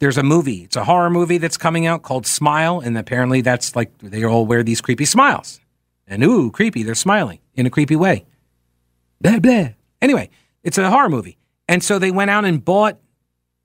There's 0.00 0.18
a 0.18 0.24
movie, 0.24 0.64
it's 0.64 0.74
a 0.74 0.82
horror 0.82 1.08
movie 1.08 1.38
that's 1.38 1.56
coming 1.56 1.86
out 1.86 2.02
called 2.02 2.26
Smile, 2.26 2.80
and 2.80 2.98
apparently 2.98 3.40
that's 3.40 3.76
like 3.76 3.96
they 3.98 4.24
all 4.24 4.46
wear 4.46 4.64
these 4.64 4.80
creepy 4.80 5.04
smiles. 5.04 5.60
And 6.08 6.24
ooh, 6.24 6.50
creepy, 6.50 6.82
they're 6.82 6.96
smiling 6.96 7.38
in 7.54 7.66
a 7.66 7.70
creepy 7.70 7.94
way. 7.94 8.24
Blah, 9.20 9.38
blah. 9.38 9.68
Anyway, 10.02 10.28
it's 10.64 10.76
a 10.76 10.90
horror 10.90 11.08
movie. 11.08 11.38
And 11.68 11.84
so 11.84 12.00
they 12.00 12.10
went 12.10 12.32
out 12.32 12.44
and 12.44 12.64
bought 12.64 12.98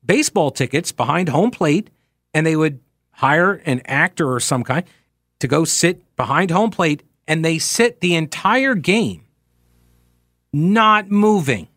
baseball 0.05 0.51
tickets 0.51 0.91
behind 0.91 1.29
home 1.29 1.49
plate 1.49 1.89
and 2.35 2.45
they 2.45 2.55
would 2.55 2.81
hire 3.09 3.53
an 3.65 3.81
actor 3.85 4.31
or 4.31 4.39
some 4.39 4.63
kind 4.63 4.85
to 5.39 5.47
go 5.47 5.65
sit 5.65 6.03
behind 6.15 6.51
home 6.51 6.69
plate 6.69 7.01
and 7.27 7.43
they 7.43 7.59
sit 7.59 8.01
the 8.01 8.15
entire 8.15 8.75
game 8.75 9.25
not 10.53 11.11
moving, 11.11 11.67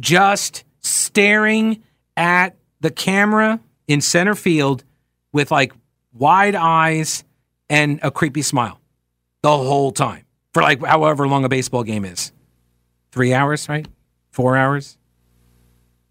just 0.00 0.64
staring 0.80 1.82
at 2.16 2.56
the 2.80 2.90
camera 2.90 3.60
in 3.86 4.00
center 4.00 4.34
field 4.34 4.84
with 5.32 5.50
like 5.50 5.72
wide 6.12 6.54
eyes 6.54 7.24
and 7.68 8.00
a 8.02 8.10
creepy 8.10 8.42
smile 8.42 8.80
the 9.42 9.56
whole 9.56 9.92
time 9.92 10.24
for 10.52 10.62
like 10.62 10.84
however 10.84 11.28
long 11.28 11.44
a 11.44 11.48
baseball 11.48 11.84
game 11.84 12.04
is. 12.04 12.32
Three 13.12 13.32
hours, 13.32 13.68
right? 13.68 13.86
Four 14.30 14.56
hours? 14.56 14.98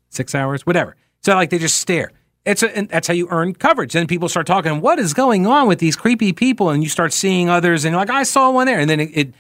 Six 0.10 0.34
hours? 0.34 0.66
Whatever. 0.66 0.96
So 1.24 1.36
like 1.36 1.50
they 1.50 1.60
just 1.60 1.80
stare. 1.80 2.12
It's 2.46 2.62
a, 2.64 2.76
and 2.78 2.90
that's 2.90 3.08
how 3.08 3.14
you 3.14 3.28
earn 3.32 3.54
coverage. 3.56 3.94
Then 3.94 4.08
people 4.08 4.30
start 4.30 4.46
talking, 4.46 4.82
what 4.82 5.00
is 5.00 5.14
going 5.14 5.48
on 5.48 5.68
with 5.68 5.80
these 5.80 5.96
creepy 5.96 6.32
people? 6.32 6.70
And 6.70 6.84
you 6.84 6.90
start 6.90 7.12
seeing 7.12 7.50
others 7.50 7.86
and 7.86 7.94
you're 7.94 8.00
like, 8.00 8.10
I 8.10 8.24
saw 8.24 8.52
one 8.52 8.68
there. 8.68 8.80
And 8.80 8.90
then 8.90 9.00
it, 9.00 9.10
it, 9.14 9.34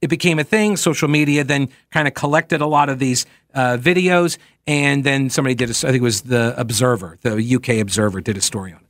it 0.00 0.08
became 0.08 0.38
a 0.38 0.44
thing. 0.44 0.76
Social 0.76 1.08
media 1.08 1.42
then 1.42 1.68
kind 1.90 2.06
of 2.06 2.14
collected 2.14 2.60
a 2.60 2.66
lot 2.66 2.88
of 2.88 2.98
these 2.98 3.26
uh, 3.52 3.76
videos. 3.80 4.38
And 4.66 5.02
then 5.02 5.28
somebody 5.28 5.54
did, 5.54 5.70
a, 5.70 5.72
I 5.72 5.90
think 5.90 5.96
it 5.96 6.02
was 6.02 6.22
the 6.22 6.54
Observer, 6.56 7.18
the 7.22 7.54
UK 7.56 7.80
Observer 7.80 8.20
did 8.20 8.36
a 8.36 8.40
story 8.40 8.72
on 8.72 8.78
it. 8.78 8.86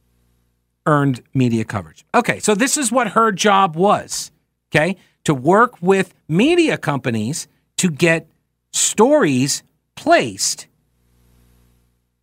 Earned 0.86 1.22
media 1.32 1.64
coverage. 1.64 2.04
Okay, 2.14 2.40
so 2.40 2.54
this 2.54 2.76
is 2.76 2.92
what 2.92 3.08
her 3.08 3.32
job 3.32 3.76
was 3.76 4.30
okay, 4.70 4.96
to 5.24 5.34
work 5.34 5.80
with 5.82 6.14
media 6.28 6.78
companies 6.78 7.48
to 7.76 7.90
get 7.90 8.28
stories 8.72 9.62
placed 9.96 10.66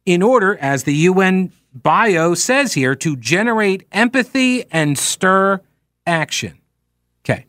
in 0.08 0.24
order, 0.24 0.58
as 0.60 0.86
the 0.86 0.93
UN 0.93 1.52
bio 1.74 2.34
says 2.34 2.74
here, 2.74 2.96
to 2.96 3.17
generate 3.17 3.86
empathy 3.91 4.63
and 4.72 4.98
stir 4.98 5.60
action. 6.08 6.58
Okay. 7.24 7.46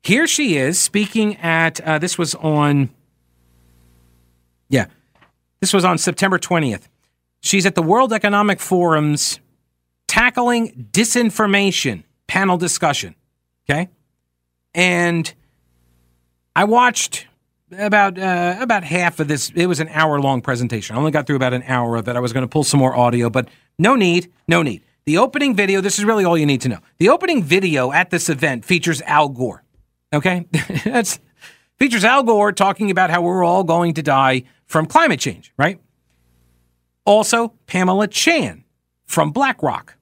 Here 0.00 0.28
she 0.28 0.56
is 0.56 0.80
speaking 0.80 1.36
at, 1.38 1.80
uh, 1.80 1.98
this 1.98 2.16
was 2.16 2.36
on, 2.36 2.90
yeah, 4.68 4.86
this 5.58 5.72
was 5.72 5.84
on 5.84 5.98
September 5.98 6.38
20th. 6.38 6.86
She's 7.40 7.66
at 7.66 7.74
the 7.74 7.82
World 7.82 8.12
Economic 8.12 8.60
Forum's 8.60 9.40
Tackling 10.06 10.88
Disinformation 10.92 12.04
panel 12.28 12.56
discussion. 12.56 13.16
Okay. 13.68 13.88
And 14.76 15.34
I 16.54 16.64
watched 16.64 17.26
about 17.76 18.18
uh, 18.18 18.56
about 18.60 18.84
half 18.84 19.20
of 19.20 19.28
this. 19.28 19.50
It 19.54 19.66
was 19.66 19.80
an 19.80 19.88
hour 19.88 20.20
long 20.20 20.40
presentation. 20.40 20.96
I 20.96 20.98
only 20.98 21.10
got 21.10 21.26
through 21.26 21.36
about 21.36 21.54
an 21.54 21.62
hour 21.64 21.96
of 21.96 22.08
it. 22.08 22.16
I 22.16 22.20
was 22.20 22.32
going 22.32 22.42
to 22.42 22.48
pull 22.48 22.64
some 22.64 22.80
more 22.80 22.96
audio, 22.96 23.30
but 23.30 23.48
no 23.78 23.94
need, 23.94 24.32
no 24.48 24.62
need. 24.62 24.82
The 25.06 25.18
opening 25.18 25.54
video. 25.54 25.80
This 25.80 25.98
is 25.98 26.04
really 26.04 26.24
all 26.24 26.36
you 26.36 26.46
need 26.46 26.60
to 26.62 26.68
know. 26.68 26.78
The 26.98 27.08
opening 27.08 27.42
video 27.42 27.92
at 27.92 28.10
this 28.10 28.28
event 28.28 28.64
features 28.64 29.02
Al 29.02 29.28
Gore. 29.28 29.62
Okay, 30.12 30.46
that's 30.84 31.20
features 31.78 32.04
Al 32.04 32.22
Gore 32.22 32.52
talking 32.52 32.90
about 32.90 33.10
how 33.10 33.22
we're 33.22 33.44
all 33.44 33.64
going 33.64 33.94
to 33.94 34.02
die 34.02 34.44
from 34.66 34.86
climate 34.86 35.20
change. 35.20 35.52
Right. 35.56 35.80
Also, 37.04 37.54
Pamela 37.66 38.06
Chan 38.06 38.64
from 39.04 39.32
BlackRock. 39.32 39.96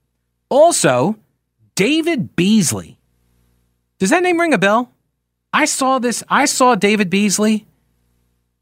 Also, 0.51 1.17
David 1.75 2.35
Beasley. 2.35 2.99
Does 3.99 4.11
that 4.11 4.23
name 4.23 4.41
ring 4.41 4.53
a 4.53 4.59
bell? 4.59 4.93
I 5.53 5.65
saw 5.65 5.99
this. 5.99 6.23
I 6.29 6.45
saw 6.45 6.75
David 6.75 7.11
Beasley 7.11 7.67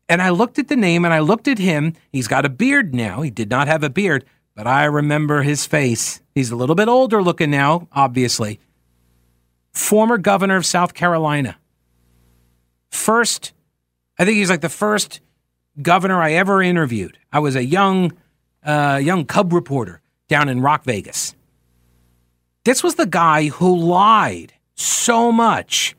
and 0.09 0.23
I 0.23 0.31
looked 0.31 0.59
at 0.59 0.69
the 0.69 0.77
name 0.77 1.05
and 1.05 1.13
I 1.13 1.19
looked 1.21 1.49
at 1.49 1.59
him. 1.59 1.95
He's 2.13 2.29
got 2.29 2.45
a 2.45 2.49
beard 2.49 2.95
now. 2.95 3.23
He 3.23 3.31
did 3.31 3.51
not 3.51 3.67
have 3.67 3.83
a 3.83 3.91
beard, 3.91 4.25
but 4.55 4.67
I 4.67 4.85
remember 4.85 5.43
his 5.43 5.67
face. 5.67 6.21
He's 6.35 6.51
a 6.51 6.57
little 6.57 6.77
bit 6.77 6.89
older 6.89 7.23
looking 7.23 7.51
now, 7.51 7.89
obviously. 7.93 8.61
Former 9.73 10.17
governor 10.19 10.57
of 10.57 10.65
South 10.65 10.95
Carolina. 10.95 11.57
First, 12.91 13.53
I 14.19 14.25
think 14.25 14.37
he's 14.37 14.51
like 14.51 14.61
the 14.61 14.69
first 14.69 15.21
governor 15.83 16.21
I 16.21 16.33
ever 16.33 16.63
interviewed. 16.63 17.19
I 17.33 17.41
was 17.41 17.57
a 17.57 17.65
young, 17.65 18.13
uh, 18.63 19.01
young 19.03 19.27
cub 19.27 19.53
reporter 19.53 20.01
down 20.29 20.49
in 20.49 20.61
Rock 20.61 20.85
Vegas. 20.85 21.35
This 22.65 22.83
was 22.83 22.95
the 22.95 23.07
guy 23.07 23.49
who 23.49 23.77
lied 23.77 24.55
so 24.75 25.31
much 25.31 25.96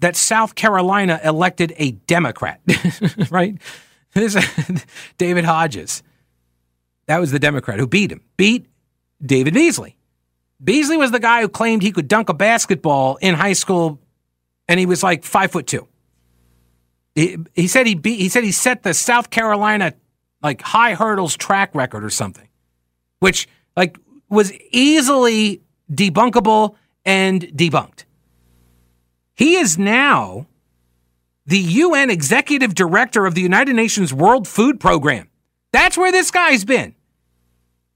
that 0.00 0.16
South 0.16 0.54
Carolina 0.54 1.20
elected 1.22 1.72
a 1.76 1.92
Democrat, 1.92 2.60
right? 3.30 3.56
This 4.14 4.36
David 5.18 5.44
Hodges. 5.44 6.02
That 7.06 7.18
was 7.18 7.30
the 7.30 7.38
Democrat 7.38 7.78
who 7.78 7.86
beat 7.86 8.10
him. 8.12 8.22
Beat 8.36 8.66
David 9.24 9.54
Beasley. 9.54 9.96
Beasley 10.62 10.96
was 10.96 11.10
the 11.10 11.20
guy 11.20 11.40
who 11.40 11.48
claimed 11.48 11.82
he 11.82 11.92
could 11.92 12.08
dunk 12.08 12.28
a 12.28 12.34
basketball 12.34 13.16
in 13.16 13.34
high 13.34 13.54
school, 13.54 13.98
and 14.68 14.78
he 14.78 14.86
was 14.86 15.02
like 15.02 15.24
five 15.24 15.50
foot 15.50 15.66
two. 15.66 15.86
He, 17.14 17.38
he 17.54 17.66
said 17.66 17.86
he 17.86 17.94
beat. 17.94 18.20
He 18.20 18.28
said 18.28 18.44
he 18.44 18.52
set 18.52 18.82
the 18.82 18.94
South 18.94 19.30
Carolina 19.30 19.94
like 20.42 20.62
high 20.62 20.94
hurdles 20.94 21.36
track 21.36 21.74
record 21.74 22.04
or 22.04 22.10
something, 22.10 22.48
which 23.18 23.48
like 23.76 23.98
was 24.28 24.52
easily 24.70 25.62
debunkable 25.90 26.76
and 27.04 27.42
debunked. 27.42 28.04
He 29.40 29.56
is 29.56 29.78
now 29.78 30.48
the 31.46 31.58
UN 31.58 32.10
executive 32.10 32.74
director 32.74 33.24
of 33.24 33.34
the 33.34 33.40
United 33.40 33.74
Nations 33.74 34.12
World 34.12 34.46
Food 34.46 34.78
Program. 34.78 35.30
That's 35.72 35.96
where 35.96 36.12
this 36.12 36.30
guy's 36.30 36.66
been. 36.66 36.94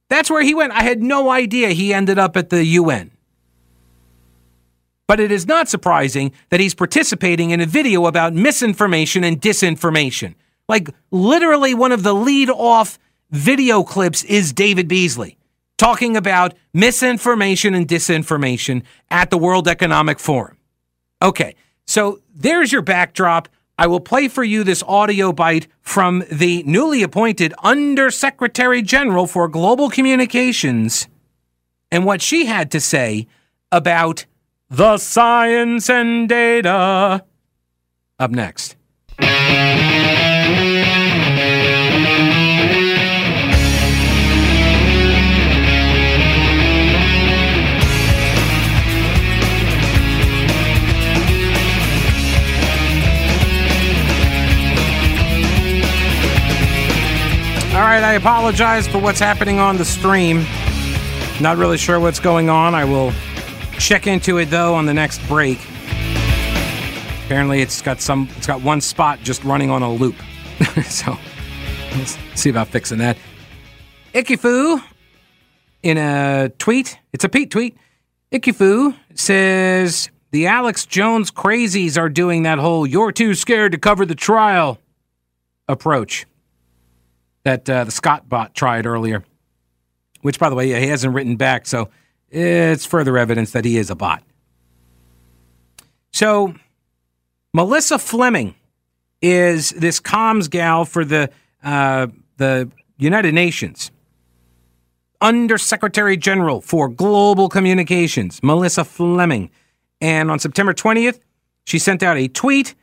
That's 0.08 0.30
where 0.30 0.42
he 0.42 0.54
went. 0.54 0.72
I 0.72 0.84
had 0.84 1.02
no 1.02 1.28
idea 1.28 1.68
he 1.68 1.92
ended 1.92 2.18
up 2.18 2.38
at 2.38 2.48
the 2.48 2.64
UN. 2.64 3.10
But 5.06 5.20
it 5.20 5.30
is 5.30 5.46
not 5.46 5.68
surprising 5.68 6.32
that 6.48 6.60
he's 6.60 6.74
participating 6.74 7.50
in 7.50 7.60
a 7.60 7.66
video 7.66 8.06
about 8.06 8.32
misinformation 8.32 9.22
and 9.22 9.38
disinformation. 9.38 10.36
Like, 10.66 10.88
literally, 11.10 11.74
one 11.74 11.92
of 11.92 12.04
the 12.04 12.14
lead 12.14 12.48
off 12.48 12.98
video 13.30 13.82
clips 13.82 14.24
is 14.24 14.54
David 14.54 14.88
Beasley 14.88 15.36
talking 15.76 16.16
about 16.16 16.54
misinformation 16.72 17.74
and 17.74 17.86
disinformation 17.86 18.82
at 19.10 19.28
the 19.28 19.36
World 19.36 19.68
Economic 19.68 20.18
Forum. 20.18 20.53
Okay, 21.24 21.56
so 21.86 22.20
there's 22.34 22.70
your 22.70 22.82
backdrop. 22.82 23.48
I 23.78 23.86
will 23.86 23.98
play 23.98 24.28
for 24.28 24.44
you 24.44 24.62
this 24.62 24.82
audio 24.86 25.32
bite 25.32 25.68
from 25.80 26.22
the 26.30 26.62
newly 26.64 27.02
appointed 27.02 27.54
Undersecretary 27.62 28.82
General 28.82 29.26
for 29.26 29.48
Global 29.48 29.88
Communications 29.88 31.08
and 31.90 32.04
what 32.04 32.20
she 32.20 32.44
had 32.44 32.70
to 32.72 32.80
say 32.80 33.26
about 33.72 34.26
the 34.68 34.98
science 34.98 35.88
and 35.88 36.28
data. 36.28 37.24
Up 38.18 38.30
next. 38.30 38.76
Right, 57.94 58.02
I 58.02 58.14
apologize 58.14 58.88
for 58.88 58.98
what's 58.98 59.20
happening 59.20 59.60
on 59.60 59.76
the 59.76 59.84
stream. 59.84 60.44
Not 61.40 61.58
really 61.58 61.78
sure 61.78 62.00
what's 62.00 62.18
going 62.18 62.50
on. 62.50 62.74
I 62.74 62.84
will 62.84 63.12
check 63.78 64.08
into 64.08 64.38
it 64.38 64.46
though 64.46 64.74
on 64.74 64.86
the 64.86 64.94
next 64.94 65.24
break. 65.28 65.60
Apparently, 67.24 67.60
it's 67.60 67.80
got 67.82 68.00
some. 68.00 68.28
It's 68.36 68.48
got 68.48 68.62
one 68.62 68.80
spot 68.80 69.20
just 69.20 69.44
running 69.44 69.70
on 69.70 69.82
a 69.82 69.92
loop. 69.92 70.16
so 70.86 71.16
let's 71.96 72.18
see 72.34 72.50
about 72.50 72.66
fixing 72.66 72.98
that. 72.98 73.16
Ikifu 74.12 74.82
in 75.84 75.96
a 75.96 76.50
tweet. 76.58 76.98
It's 77.12 77.22
a 77.22 77.28
Pete 77.28 77.52
tweet. 77.52 77.76
Ikifu 78.32 78.96
says 79.14 80.10
the 80.32 80.48
Alex 80.48 80.84
Jones 80.84 81.30
crazies 81.30 81.96
are 81.96 82.08
doing 82.08 82.42
that 82.42 82.58
whole 82.58 82.88
"you're 82.88 83.12
too 83.12 83.34
scared 83.34 83.70
to 83.70 83.78
cover 83.78 84.04
the 84.04 84.16
trial" 84.16 84.78
approach 85.68 86.26
that 87.44 87.68
uh, 87.70 87.84
the 87.84 87.90
Scott 87.90 88.28
bot 88.28 88.54
tried 88.54 88.86
earlier, 88.86 89.24
which, 90.22 90.38
by 90.38 90.48
the 90.48 90.54
way, 90.54 90.68
he 90.68 90.88
hasn't 90.88 91.14
written 91.14 91.36
back, 91.36 91.66
so 91.66 91.88
it's 92.30 92.84
further 92.84 93.16
evidence 93.16 93.52
that 93.52 93.64
he 93.64 93.76
is 93.78 93.90
a 93.90 93.94
bot. 93.94 94.22
So, 96.12 96.54
Melissa 97.52 97.98
Fleming 97.98 98.54
is 99.22 99.70
this 99.70 100.00
comms 100.00 100.50
gal 100.50 100.84
for 100.84 101.04
the 101.04 101.30
uh, 101.62 102.08
the 102.36 102.70
United 102.98 103.34
Nations, 103.34 103.90
Undersecretary 105.20 106.16
General 106.16 106.60
for 106.60 106.88
Global 106.88 107.48
Communications, 107.48 108.42
Melissa 108.42 108.84
Fleming. 108.84 109.50
And 110.00 110.30
on 110.30 110.38
September 110.38 110.74
20th, 110.74 111.20
she 111.64 111.78
sent 111.78 112.02
out 112.02 112.16
a 112.16 112.28
tweet 112.28 112.74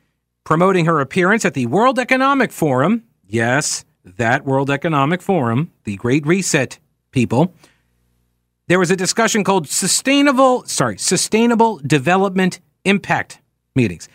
promoting 0.44 0.86
her 0.86 1.00
appearance 1.00 1.46
at 1.46 1.54
the 1.54 1.68
World 1.68 2.00
Economic 2.00 2.52
Forum. 2.52 3.04
Yes, 3.28 3.86
that 4.04 4.46
World 4.46 4.70
Economic 4.70 5.22
Forum, 5.22 5.72
the 5.84 5.96
Great 5.98 6.26
Reset 6.26 6.80
people, 7.12 7.54
there 8.68 8.80
was 8.80 8.92
a 8.92 8.96
discussion 8.96 9.44
called 9.44 9.68
sustainable, 9.68 10.64
sorry, 10.66 10.98
sustainable 10.98 11.80
development 11.80 12.60
impact 12.86 13.40
meetings. 13.76 14.08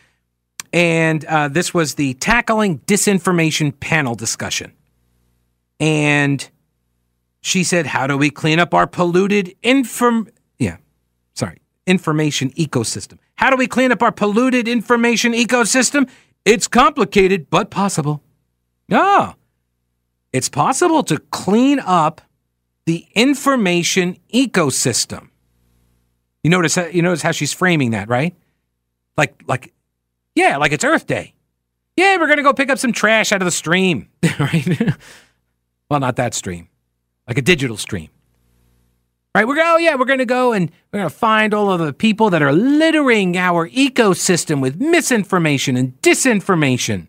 And 0.73 1.25
uh, 1.27 1.49
this 1.49 1.73
was 1.73 1.95
the 1.95 2.15
tackling 2.15 2.81
disinformation 2.81 3.79
panel 3.79 4.15
discussion. 4.15 4.73
And 5.79 6.49
she 7.41 7.65
said, 7.65 7.87
How 7.87 8.07
do 8.07 8.17
we 8.17 8.31
clean 8.31 8.59
up 8.59 8.75
our 8.75 8.87
polluted 8.87 9.55
inform 9.63 10.29
yeah, 10.59 10.79
sorry, 11.35 11.61
information 11.87 12.51
ecosystem? 12.53 13.19
How 13.37 13.51
do 13.51 13.57
we 13.57 13.67
clean 13.67 13.93
up 13.93 14.03
our 14.03 14.13
polluted 14.13 14.67
information 14.67 15.33
ecosystem? 15.33 16.09
It's 16.45 16.67
complicated, 16.67 17.51
but 17.51 17.71
possible. 17.71 18.23
Oh, 18.91 19.35
it's 20.37 20.49
possible 20.49 21.03
to 21.05 21.19
clean 21.31 21.81
up 21.81 22.21
the 22.85 23.07
information 23.15 24.19
ecosystem. 24.33 25.31
You 26.45 26.51
notice 26.51 26.77
you 26.93 27.03
notice 27.03 27.23
how 27.23 27.33
she's 27.33 27.53
framing 27.53 27.91
that, 27.91 28.09
right? 28.09 28.35
Like 29.17 29.43
like 29.47 29.73
yeah, 30.35 30.59
like 30.59 30.73
it's 30.73 30.85
Earth 30.85 31.07
Day. 31.07 31.35
Yeah, 31.97 32.19
we're 32.19 32.27
going 32.27 32.37
to 32.37 32.43
go 32.43 32.53
pick 32.53 32.69
up 32.69 32.79
some 32.79 32.93
trash 32.93 33.33
out 33.33 33.41
of 33.41 33.47
the 33.47 33.51
stream, 33.51 34.09
right? 34.39 34.69
well, 35.91 35.99
not 35.99 36.17
that 36.17 36.35
stream. 36.35 36.69
Like 37.27 37.39
a 37.39 37.43
digital 37.43 37.79
stream. 37.79 38.11
Right? 39.35 39.49
We're 39.49 39.61
oh 39.61 39.79
yeah, 39.79 39.97
we're 39.97 40.05
going 40.05 40.21
to 40.21 40.27
go 40.27 40.53
and 40.53 40.71
we're 40.93 41.01
going 41.01 41.11
to 41.11 41.17
find 41.17 41.53
all 41.53 41.71
of 41.71 41.81
the 41.81 41.93
people 41.93 42.31
that 42.31 42.43
are 42.43 42.53
littering 42.53 43.37
our 43.37 43.69
ecosystem 43.71 44.61
with 44.61 44.81
misinformation 44.81 45.77
and 45.77 46.01
disinformation. 46.03 47.09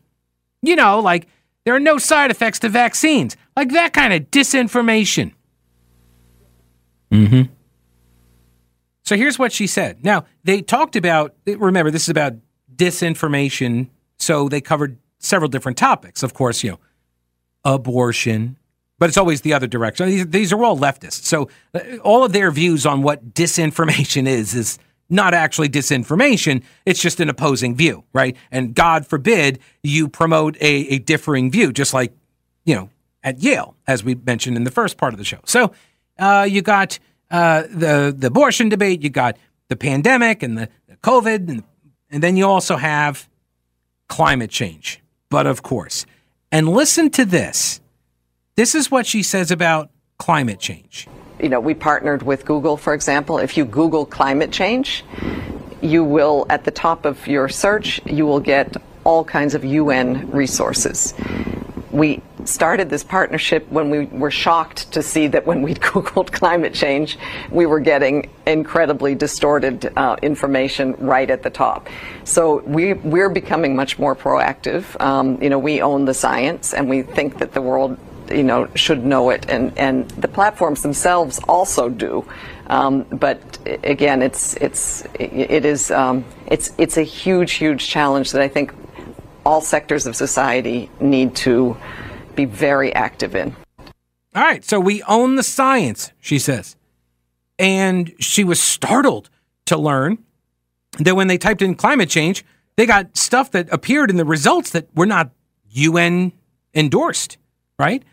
You 0.62 0.76
know, 0.76 1.00
like 1.00 1.28
there 1.68 1.76
are 1.76 1.82
no 1.82 1.98
side 1.98 2.32
effects 2.32 2.60
to 2.60 2.70
vaccines. 2.70 3.36
Like 3.58 3.74
that 3.74 3.92
kind 3.92 4.14
of 4.14 4.32
disinformation. 4.32 5.34
Mm-hmm. 7.12 7.52
So 9.04 9.18
here's 9.18 9.38
what 9.38 9.52
she 9.52 9.68
said. 9.68 10.02
Now, 10.02 10.24
they 10.46 10.62
talked 10.62 10.96
about, 10.96 11.36
remember, 11.46 11.92
this 11.92 12.04
is 12.04 12.10
about 12.10 12.36
disinformation. 12.74 13.90
So 14.18 14.48
they 14.48 14.62
covered 14.62 14.98
several 15.20 15.50
different 15.50 15.78
topics. 15.78 16.24
Of 16.24 16.34
course, 16.34 16.64
you 16.64 16.72
know, 16.72 16.80
abortion, 17.66 18.56
but 18.98 19.10
it's 19.10 19.18
always 19.18 19.42
the 19.42 19.52
other 19.52 19.68
direction. 19.68 20.08
These, 20.08 20.28
these 20.28 20.54
are 20.54 20.64
all 20.64 20.78
leftists. 20.78 21.26
So 21.26 21.50
uh, 21.74 21.98
all 22.02 22.24
of 22.24 22.32
their 22.32 22.50
views 22.50 22.86
on 22.86 23.02
what 23.02 23.34
disinformation 23.34 24.26
is 24.26 24.56
is 24.56 24.80
not 25.10 25.34
actually 25.34 25.70
disinformation. 25.70 26.64
It's 26.86 27.02
just 27.02 27.20
an 27.20 27.30
opposing 27.30 27.76
view, 27.76 28.04
right? 28.14 28.36
And 28.52 28.76
God 28.76 29.08
forbid 29.08 29.60
you 29.84 30.08
promote 30.08 30.58
a, 30.58 30.88
a 30.90 31.00
differing 31.00 31.52
view, 31.52 31.72
just 31.72 31.94
like, 31.94 32.14
you 32.66 32.76
know, 32.76 32.90
at 33.24 33.42
Yale, 33.42 33.76
as 33.88 34.04
we 34.04 34.16
mentioned 34.16 34.58
in 34.58 34.64
the 34.64 34.72
first 34.72 34.98
part 34.98 35.14
of 35.14 35.18
the 35.18 35.26
show. 35.26 35.40
So 35.46 35.74
uh, 36.20 36.48
you 36.50 36.62
got 36.62 37.00
uh, 37.32 37.64
the, 37.64 38.16
the 38.18 38.28
abortion 38.28 38.70
debate, 38.70 39.02
you 39.02 39.10
got 39.10 39.38
the 39.70 39.76
pandemic 39.76 40.44
and 40.44 40.58
the, 40.58 40.70
the 40.88 40.96
COVID, 40.98 41.50
and, 41.50 41.64
and 42.10 42.24
then 42.24 42.38
you 42.38 42.46
also 42.46 42.78
have 42.78 43.28
climate 44.08 44.50
change. 44.50 45.02
But 45.30 45.46
of 45.46 45.62
course, 45.62 46.06
and 46.52 46.70
listen 46.70 47.10
to 47.12 47.26
this. 47.26 47.82
This 48.56 48.74
is 48.74 48.90
what 48.90 49.06
she 49.06 49.22
says 49.24 49.52
about 49.52 49.92
climate 50.18 50.60
change. 50.60 51.08
You 51.40 51.50
know, 51.50 51.60
we 51.60 51.74
partnered 51.74 52.24
with 52.24 52.46
Google, 52.46 52.78
for 52.78 52.94
example. 52.94 53.38
If 53.38 53.58
you 53.58 53.66
Google 53.66 54.06
climate 54.06 54.52
change, 54.52 55.06
you 55.82 56.04
will, 56.04 56.46
at 56.50 56.64
the 56.64 56.72
top 56.72 57.06
of 57.06 57.28
your 57.28 57.48
search, 57.48 58.02
you 58.06 58.26
will 58.26 58.40
get 58.40 58.76
all 59.04 59.24
kinds 59.24 59.54
of 59.54 59.64
UN 59.64 60.30
resources. 60.32 61.14
We 61.92 62.22
started 62.46 62.90
this 62.90 63.04
partnership 63.04 63.70
when 63.70 63.90
we 63.90 64.06
were 64.06 64.32
shocked 64.32 64.92
to 64.94 65.04
see 65.04 65.28
that 65.28 65.46
when 65.46 65.62
we 65.62 65.74
Googled 65.88 66.32
climate 66.32 66.74
change, 66.74 67.18
we 67.52 67.66
were 67.66 67.80
getting 67.80 68.30
incredibly 68.46 69.16
distorted 69.16 69.92
uh, 69.96 70.18
information 70.22 70.96
right 70.98 71.30
at 71.30 71.44
the 71.44 71.50
top. 71.50 71.88
So 72.24 72.62
we, 72.62 72.94
we're 72.94 73.30
becoming 73.30 73.76
much 73.76 74.00
more 74.00 74.16
proactive. 74.16 75.00
Um, 75.02 75.42
you 75.42 75.50
know, 75.50 75.60
we 75.60 75.82
own 75.82 76.06
the 76.06 76.14
science 76.14 76.74
and 76.74 76.90
we 76.90 77.04
think 77.04 77.38
that 77.40 77.54
the 77.54 77.62
world 77.62 77.98
you 78.32 78.44
know 78.44 78.68
should 78.76 79.06
know 79.06 79.30
it 79.30 79.46
and 79.50 79.78
and 79.78 80.10
the 80.12 80.28
platforms 80.28 80.82
themselves 80.82 81.40
also 81.48 81.90
do 81.90 82.26
um, 82.68 83.04
but 83.12 83.40
again 83.84 84.22
it's 84.22 84.56
it's 84.56 85.06
it 85.16 85.66
is 85.66 85.92
um, 85.92 86.26
it's 86.48 86.72
it's 86.78 86.98
a 86.98 87.04
huge 87.04 87.54
huge 87.54 87.88
challenge 87.88 88.32
that 88.32 88.42
I 88.42 88.48
think 88.48 88.74
all 89.48 89.62
sectors 89.62 90.06
of 90.06 90.14
society 90.14 90.92
need 91.00 91.34
to 91.34 91.78
be 92.36 92.44
very 92.44 92.94
active 92.94 93.34
in. 93.34 93.56
All 94.36 94.44
right, 94.44 94.64
so 94.64 94.78
we 94.78 95.02
own 95.04 95.36
the 95.36 95.44
science, 95.44 96.12
she 96.20 96.38
says. 96.38 96.76
And 97.58 98.14
she 98.20 98.44
was 98.44 98.62
startled 98.62 99.30
to 99.66 99.78
learn 99.78 100.20
that 101.00 101.16
when 101.16 101.28
they 101.28 101.38
typed 101.38 101.62
in 101.62 101.76
climate 101.76 102.10
change, 102.10 102.44
they 102.76 102.86
got 102.86 103.16
stuff 103.16 103.52
that 103.52 103.72
appeared 103.72 104.10
in 104.10 104.18
the 104.18 104.26
results 104.26 104.72
that 104.72 104.94
were 104.94 105.06
not 105.06 105.32
UN 105.70 106.34
endorsed, 106.74 107.38
right? 107.80 108.04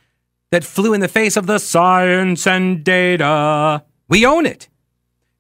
That 0.55 0.63
flew 0.63 0.95
in 0.95 1.01
the 1.01 1.09
face 1.09 1.37
of 1.37 1.49
the 1.49 1.59
science 1.59 2.47
and 2.47 2.85
data. 2.85 3.83
We 4.09 4.25
own 4.25 4.47
it. 4.47 4.69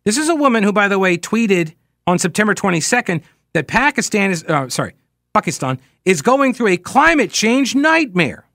This 0.03 0.19
is 0.19 0.29
a 0.29 0.35
woman 0.35 0.65
who, 0.65 0.73
by 0.73 0.89
the 0.89 0.99
way, 0.99 1.17
tweeted 1.17 1.75
on 2.05 2.19
September 2.19 2.53
22nd 2.53 3.23
that 3.53 3.69
Pakistan 3.69 4.33
is, 4.33 4.43
uh, 4.43 4.69
sorry, 4.69 4.95
Pakistan 5.33 5.79
is 6.05 6.21
going 6.21 6.53
through 6.53 6.67
a 6.67 6.77
climate 6.77 7.31
change 7.31 7.77
nightmare. 7.77 8.49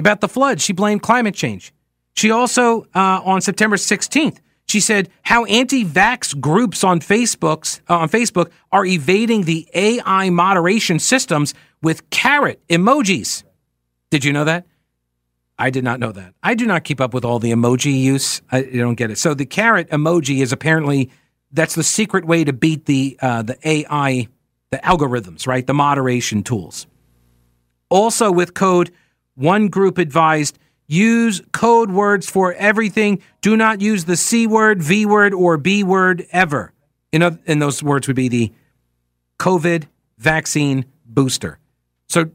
About 0.00 0.22
the 0.22 0.28
flood, 0.28 0.60
she 0.60 0.72
blamed 0.72 1.02
climate 1.02 1.36
change. 1.36 1.72
She 2.16 2.32
also, 2.32 2.88
uh, 2.92 3.20
on 3.24 3.40
September 3.40 3.76
16th, 3.76 4.40
she 4.66 4.80
said 4.80 5.08
how 5.22 5.44
anti-vax 5.44 6.40
groups 6.40 6.82
on 6.82 6.98
Facebook's 6.98 7.80
uh, 7.88 7.98
on 7.98 8.08
Facebook 8.08 8.50
are 8.72 8.84
evading 8.84 9.44
the 9.44 9.68
AI 9.72 10.30
moderation 10.30 10.98
systems 10.98 11.54
with 11.80 12.10
carrot 12.10 12.60
emojis. 12.68 13.44
Did 14.10 14.24
you 14.24 14.32
know 14.32 14.42
that? 14.44 14.66
I 15.58 15.70
did 15.70 15.82
not 15.82 15.98
know 15.98 16.12
that. 16.12 16.34
I 16.42 16.54
do 16.54 16.66
not 16.66 16.84
keep 16.84 17.00
up 17.00 17.12
with 17.12 17.24
all 17.24 17.38
the 17.38 17.50
emoji 17.50 18.00
use. 18.00 18.42
I, 18.50 18.62
don't 18.62 18.94
get 18.94 19.10
it. 19.10 19.18
So 19.18 19.34
the 19.34 19.46
carrot 19.46 19.88
emoji 19.90 20.40
is 20.40 20.52
apparently 20.52 21.10
that's 21.50 21.74
the 21.74 21.82
secret 21.82 22.24
way 22.24 22.44
to 22.44 22.52
beat 22.52 22.84
the 22.84 23.18
uh, 23.20 23.42
the 23.42 23.58
AI, 23.66 24.28
the 24.70 24.78
algorithms, 24.78 25.46
right? 25.46 25.66
The 25.66 25.74
moderation 25.74 26.42
tools. 26.42 26.86
Also 27.90 28.30
with 28.30 28.54
code 28.54 28.92
one 29.34 29.68
group 29.68 29.98
advised 29.98 30.58
use 30.86 31.42
code 31.52 31.90
words 31.90 32.28
for 32.28 32.54
everything. 32.54 33.22
Do 33.40 33.56
not 33.56 33.80
use 33.80 34.04
the 34.04 34.16
C 34.16 34.46
word, 34.46 34.82
V 34.82 35.06
word, 35.06 35.34
or 35.34 35.56
B 35.56 35.84
word 35.84 36.26
ever. 36.32 36.72
In, 37.12 37.22
other, 37.22 37.38
and 37.46 37.62
those 37.62 37.82
words 37.82 38.06
would 38.06 38.16
be 38.16 38.28
the 38.28 38.52
COVID 39.38 39.84
vaccine 40.18 40.84
booster. 41.06 41.58
So, 42.08 42.30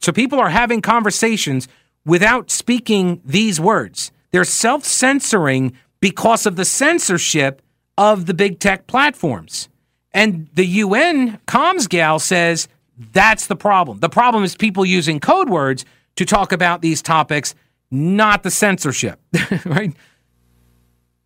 so 0.00 0.12
people 0.12 0.40
are 0.40 0.50
having 0.50 0.82
conversations 0.82 1.68
without 2.04 2.50
speaking 2.50 3.20
these 3.24 3.60
words. 3.60 4.12
They're 4.30 4.44
self 4.44 4.84
censoring 4.84 5.72
because 6.00 6.46
of 6.46 6.56
the 6.56 6.64
censorship 6.64 7.62
of 7.96 8.26
the 8.26 8.34
big 8.34 8.60
tech 8.60 8.86
platforms. 8.86 9.68
And 10.12 10.48
the 10.54 10.66
UN 10.66 11.38
comms 11.46 11.88
gal 11.88 12.18
says 12.18 12.68
that's 13.12 13.46
the 13.46 13.56
problem. 13.56 14.00
The 14.00 14.08
problem 14.08 14.44
is 14.44 14.56
people 14.56 14.84
using 14.84 15.20
code 15.20 15.48
words 15.48 15.84
to 16.16 16.24
talk 16.24 16.52
about 16.52 16.82
these 16.82 17.02
topics, 17.02 17.54
not 17.90 18.42
the 18.42 18.50
censorship, 18.50 19.20
right? 19.64 19.94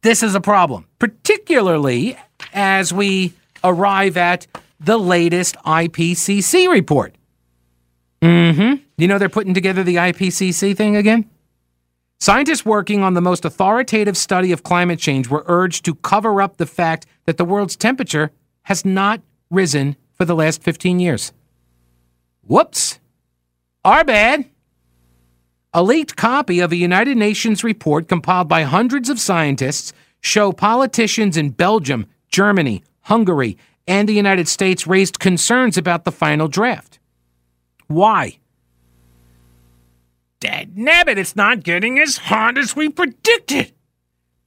This 0.02 0.22
is 0.22 0.35
a 0.35 0.40
problem, 0.40 0.87
particularly 0.98 2.18
as 2.52 2.92
we 2.92 3.32
arrive 3.62 4.16
at 4.16 4.46
the 4.80 4.98
latest 4.98 5.56
IPCC 5.64 6.68
report. 6.68 7.14
Mm-hmm. 8.22 8.82
You 8.98 9.08
know 9.08 9.18
they're 9.18 9.28
putting 9.28 9.54
together 9.54 9.82
the 9.82 9.96
IPCC 9.96 10.76
thing 10.76 10.96
again? 10.96 11.28
Scientists 12.20 12.64
working 12.64 13.02
on 13.02 13.14
the 13.14 13.20
most 13.20 13.44
authoritative 13.44 14.16
study 14.16 14.52
of 14.52 14.62
climate 14.62 15.00
change 15.00 15.28
were 15.28 15.44
urged 15.46 15.85
to 15.85 15.96
cover 15.96 16.40
up 16.40 16.56
the 16.56 16.66
fact 16.66 17.04
that 17.26 17.37
the 17.37 17.44
world's 17.44 17.74
temperature 17.74 18.30
has 18.62 18.85
not 18.85 19.20
risen 19.50 19.96
for 20.14 20.24
the 20.24 20.37
last 20.37 20.62
15 20.62 21.00
years. 21.00 21.32
Whoops. 22.42 23.00
Our 23.85 24.04
bad. 24.04 24.44
A 25.74 25.82
leaked 25.82 26.14
copy 26.14 26.61
of 26.61 26.70
a 26.70 26.76
United 26.76 27.16
Nations 27.16 27.64
report 27.64 28.06
compiled 28.06 28.46
by 28.46 28.62
hundreds 28.62 29.08
of 29.08 29.18
scientists 29.18 29.92
show 30.20 30.52
politicians 30.52 31.37
in 31.37 31.50
Belgium, 31.50 32.06
Germany, 32.28 32.85
Hungary, 33.00 33.58
and 33.88 34.08
the 34.08 34.14
United 34.14 34.46
States 34.46 34.87
raised 34.87 35.18
concerns 35.18 35.76
about 35.76 36.04
the 36.04 36.12
final 36.12 36.46
draft. 36.46 37.00
Why? 37.92 38.38
Dad 40.40 40.74
nabbit, 40.74 41.18
it's 41.18 41.37
not 41.37 41.62
getting 41.62 41.98
as 41.98 42.16
hot 42.16 42.59
as 42.59 42.74
we 42.74 42.88
predicted. 42.88 43.72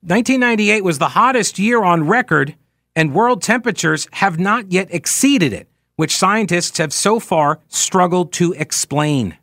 1998 0.02 0.84
was 0.84 1.00
the 1.00 1.10
hottest 1.10 1.58
year 1.58 1.84
on 1.84 2.08
record, 2.08 2.56
and 2.96 3.14
world 3.14 3.42
temperatures 3.42 4.08
have 4.14 4.38
not 4.38 4.72
yet 4.72 4.88
exceeded 4.92 5.54
it, 5.54 5.70
which 5.96 6.16
scientists 6.16 6.78
have 6.80 6.92
so 6.92 7.20
far 7.20 7.60
struggled 7.70 8.34
to 8.34 8.54
explain. 8.54 9.38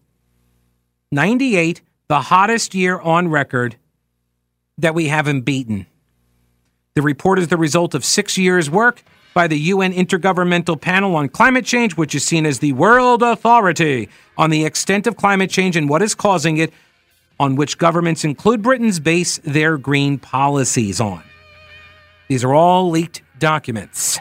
98, 1.10 1.80
the 2.08 2.20
hottest 2.22 2.74
year 2.74 2.98
on 3.00 3.28
record 3.28 3.76
that 4.78 4.94
we 4.94 5.08
haven't 5.08 5.42
beaten. 5.42 5.86
The 6.94 7.02
report 7.02 7.38
is 7.38 7.48
the 7.48 7.56
result 7.56 7.94
of 7.94 8.04
six 8.04 8.36
years' 8.36 8.68
work 8.68 9.02
by 9.34 9.46
the 9.46 9.58
UN 9.58 9.92
Intergovernmental 9.92 10.80
Panel 10.80 11.16
on 11.16 11.28
Climate 11.28 11.64
Change, 11.64 11.96
which 11.96 12.14
is 12.14 12.24
seen 12.24 12.46
as 12.46 12.58
the 12.58 12.72
world 12.72 13.22
authority 13.22 14.08
on 14.36 14.50
the 14.50 14.64
extent 14.64 15.06
of 15.06 15.16
climate 15.16 15.50
change 15.50 15.76
and 15.76 15.88
what 15.88 16.02
is 16.02 16.14
causing 16.14 16.56
it, 16.56 16.72
on 17.40 17.56
which 17.56 17.78
governments, 17.78 18.24
include 18.24 18.62
Britain's, 18.62 19.00
base 19.00 19.38
their 19.38 19.76
green 19.76 20.18
policies 20.18 21.00
on. 21.00 21.22
These 22.28 22.44
are 22.44 22.54
all 22.54 22.90
leaked 22.90 23.22
documents. 23.38 24.18